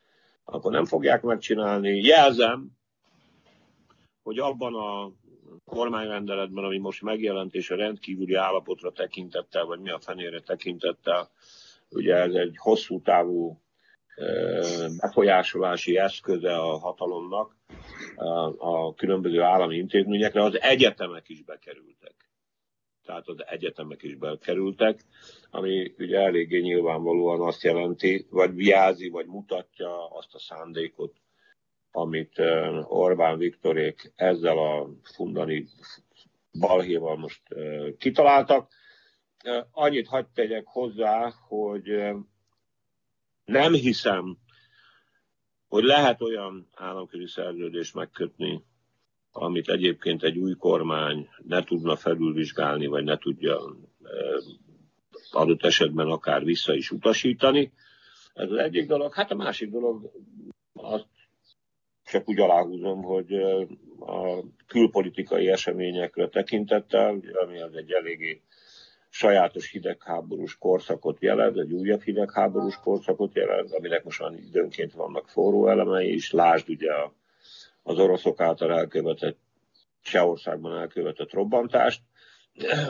[0.44, 2.02] akkor nem fogják megcsinálni.
[2.02, 2.72] Jelzem,
[4.24, 5.12] hogy abban a
[5.66, 11.32] kormányrendeletben, ami most megjelent, és a rendkívüli állapotra tekintettel, vagy mi a fenére tekintettel,
[11.90, 13.62] ugye ez egy hosszú távú
[15.02, 17.56] befolyásolási eszköze a hatalomnak,
[18.58, 22.16] a különböző állami intézményekre, az egyetemek is bekerültek.
[23.06, 25.06] Tehát az egyetemek is bekerültek,
[25.50, 31.14] ami ugye eléggé nyilvánvalóan azt jelenti, vagy jelzi, vagy mutatja azt a szándékot,
[31.92, 32.40] amit
[32.84, 35.68] Orbán Viktorék ezzel a fundani
[36.60, 37.42] balhéval most
[37.98, 38.72] kitaláltak.
[39.72, 41.84] Annyit hagyd tegyek hozzá, hogy
[43.48, 44.38] nem hiszem,
[45.68, 48.64] hogy lehet olyan államközi szerződést megkötni,
[49.32, 53.76] amit egyébként egy új kormány ne tudna felülvizsgálni, vagy ne tudja
[55.32, 57.74] adott esetben akár vissza is utasítani.
[58.34, 59.14] Ez az egyik dolog.
[59.14, 60.12] Hát a másik dolog,
[60.74, 61.08] azt
[62.04, 63.34] csak úgy aláhúzom, hogy
[64.00, 68.42] a külpolitikai eseményekre tekintettel, ami az egy eléggé
[69.10, 75.68] sajátos hidegháborús korszakot jelent, egy újabb hidegháborús korszakot jelent, aminek most már időnként vannak forró
[75.68, 76.32] elemei is.
[76.32, 76.92] Lásd ugye
[77.84, 79.38] az oroszok által elkövetett,
[80.02, 82.02] Csehországban elkövetett robbantást.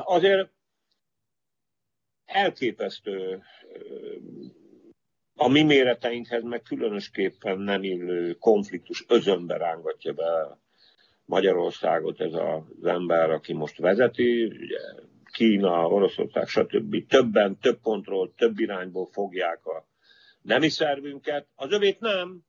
[0.03, 0.49] Azért
[2.25, 3.43] elképesztő
[5.35, 10.57] a mi méreteinkhez meg különösképpen nem illő konfliktus özönbe rángatja be
[11.25, 14.79] Magyarországot ez az ember, aki most vezeti, ugye
[15.37, 17.07] Kína, Oroszország, stb.
[17.07, 19.85] Többen, több kontroll, több irányból fogják a
[20.41, 21.47] nemi szervünket.
[21.55, 22.39] Az övét nem,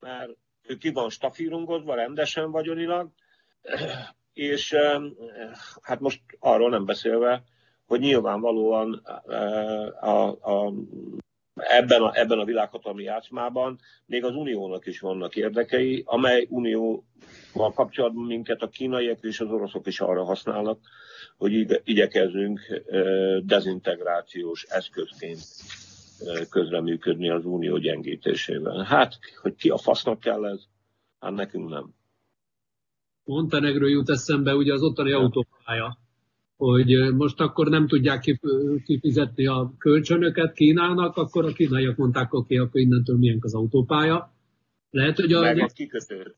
[0.00, 0.30] mert
[0.62, 3.10] ő ki van stafírungozva rendesen vagyonilag,
[4.32, 4.74] és
[5.82, 7.42] hát most arról nem beszélve,
[7.86, 8.92] hogy nyilvánvalóan
[10.00, 10.72] a, a,
[11.68, 18.24] ebben, a, ebben a világhatalmi játszmában még az uniónak is vannak érdekei, amely unióval kapcsolatban
[18.24, 20.78] minket a kínaiak és az oroszok is arra használnak,
[21.36, 22.60] hogy igyekezzünk
[23.44, 25.40] dezintegrációs eszközként
[26.50, 28.84] közreműködni az unió gyengítésével.
[28.84, 30.60] Hát, hogy ki a fasznak kell ez?
[31.20, 31.94] Hát nekünk nem.
[33.24, 35.98] Montenegro jut eszembe ugye az ottani autópálya,
[36.56, 38.38] hogy most akkor nem tudják
[38.84, 44.34] kifizetni a kölcsönöket Kínának, akkor a kínaiak mondták, oké, okay, akkor innentől milyen az autópálya.
[44.90, 45.40] Lehet, hogy a...
[45.40, 46.34] Meg a kikötő.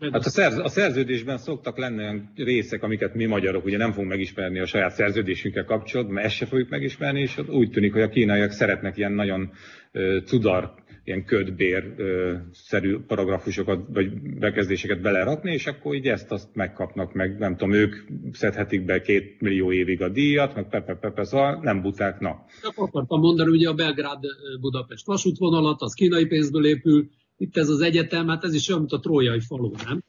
[0.00, 4.08] Hát a, szerz, a szerződésben szoktak lenni olyan részek, amiket mi magyarok ugye nem fogunk
[4.08, 8.08] megismerni a saját szerződésünkkel kapcsolatban, mert ezt se fogjuk megismerni, és úgy tűnik, hogy a
[8.08, 9.50] kínaiak szeretnek ilyen nagyon
[9.92, 10.74] uh, cudar,
[11.06, 17.74] ilyen ködbér-szerű paragrafusokat vagy bekezdéseket belerakni, és akkor így ezt azt megkapnak, meg nem tudom,
[17.74, 17.96] ők
[18.32, 22.44] szedhetik be két millió évig a díjat, meg pepe, pepe, szóval nem buták, na.
[22.74, 28.44] Akartam mondani, ugye a Belgrád-Budapest vasútvonalat, az kínai pénzből épül, itt ez az egyetem, hát
[28.44, 30.02] ez is olyan, mint a trójai falu, nem?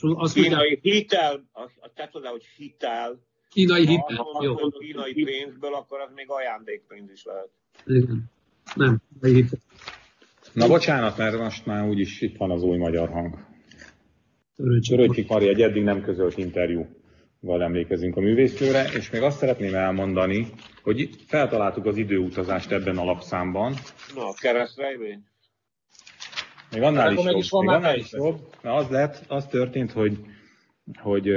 [0.00, 1.44] Azt kínai mondják, hitel,
[1.94, 3.20] tehát oda, hogy hitel.
[3.50, 4.54] Kínai hitel, ha, jó.
[4.54, 7.50] Kínai pénzből, akkor az még ajándékpénz is lehet.
[7.86, 8.30] Igen.
[8.74, 9.58] Nem, hitel.
[10.52, 13.34] Na bocsánat, mert most már úgyis itt van az új magyar hang.
[14.88, 20.46] Töröcsik Mari egy eddig nem közölt interjúval emlékezünk a művésznőre, és még azt szeretném elmondani,
[20.82, 23.74] hogy feltaláltuk az időutazást ebben a lapszámban.
[24.14, 25.24] Na, a keresztrejvény?
[26.70, 27.62] Még annál is, is jobb.
[27.62, 28.40] Még annál is jobb.
[28.62, 30.18] Na, az, lett, az történt, hogy,
[30.98, 31.28] hogy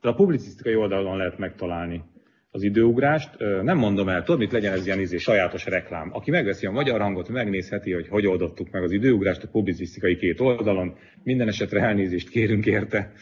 [0.00, 2.02] a publicisztikai oldalon lehet megtalálni
[2.50, 3.38] az időugrást.
[3.62, 6.10] Nem mondom el, tudod, mit legyen ez ilyen izé, sajátos reklám.
[6.14, 10.40] Aki megveszi a magyar hangot, megnézheti, hogy hogy oldottuk meg az időugrást a publicisztikai két
[10.40, 10.96] oldalon.
[11.22, 13.12] Minden esetre elnézést kérünk érte.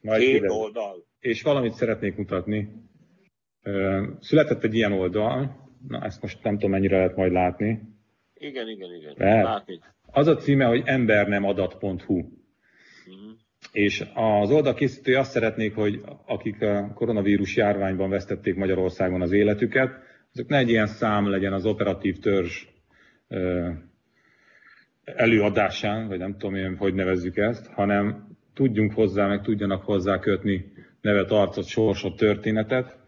[0.00, 0.52] Majd két ide.
[0.52, 1.06] oldal.
[1.20, 2.68] És valamit szeretnék mutatni.
[4.20, 7.80] Született egy ilyen oldal, na ezt most nem tudom mennyire lehet majd látni.
[8.34, 9.42] Igen, igen, igen.
[9.42, 9.80] Látni.
[10.06, 12.22] Az a címe, hogy embernemadat.hu.
[13.74, 19.90] És az oldal készítői azt szeretnék, hogy akik a koronavírus járványban vesztették Magyarországon az életüket,
[20.32, 22.66] azok ne egy ilyen szám legyen az operatív törzs
[25.04, 30.72] előadásán, vagy nem tudom én, hogy nevezzük ezt, hanem tudjunk hozzá, meg tudjanak hozzá kötni
[31.00, 32.98] nevet, arcot, sorsot, történetet,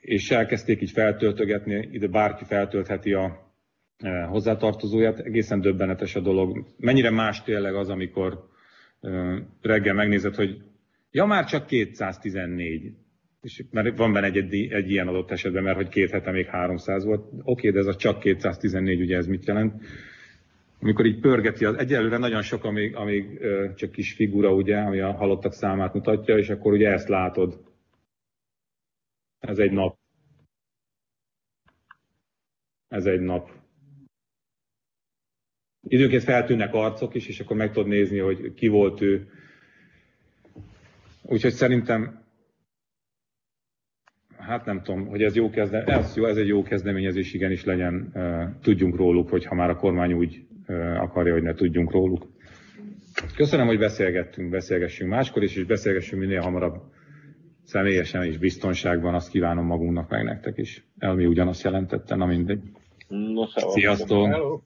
[0.00, 3.52] és elkezdték így feltöltögetni, ide bárki feltöltheti a
[4.28, 6.66] hozzátartozóját, egészen döbbenetes a dolog.
[6.76, 8.48] Mennyire más tényleg az, amikor
[9.60, 10.62] reggel megnézed, hogy
[11.10, 12.92] ja, már csak 214.
[13.42, 16.46] És mert van benne egy, egy, egy ilyen adott esetben, mert hogy két hete még
[16.46, 17.32] 300 volt.
[17.42, 19.82] Oké, de ez a csak 214, ugye ez mit jelent?
[20.80, 23.40] Amikor így pörgeti, az egyelőre nagyon sok, amíg, amíg
[23.74, 27.64] csak kis figura, ugye, ami a halottak számát mutatja, és akkor ugye ezt látod.
[29.38, 29.98] Ez egy nap.
[32.88, 33.59] Ez egy nap.
[35.88, 39.28] Időnként feltűnnek arcok is, és akkor meg tudod nézni, hogy ki volt ő.
[41.22, 42.24] Úgyhogy szerintem,
[44.36, 48.12] hát nem tudom, hogy ez jó kezdeményezés, ez jó, ez egy jó kezdeményezés, igenis legyen,
[48.62, 50.46] tudjunk róluk, hogyha már a kormány úgy
[50.96, 52.26] akarja, hogy ne tudjunk róluk.
[53.36, 56.82] Köszönöm, hogy beszélgettünk, beszélgessünk máskor is, és beszélgessünk minél hamarabb
[57.64, 60.84] személyesen és biztonságban, azt kívánom magunknak, meg nektek is.
[60.98, 62.60] Elmi ugyanazt jelentette, na mindegy.
[63.08, 64.26] No, Sziasztok!
[64.26, 64.60] Hello.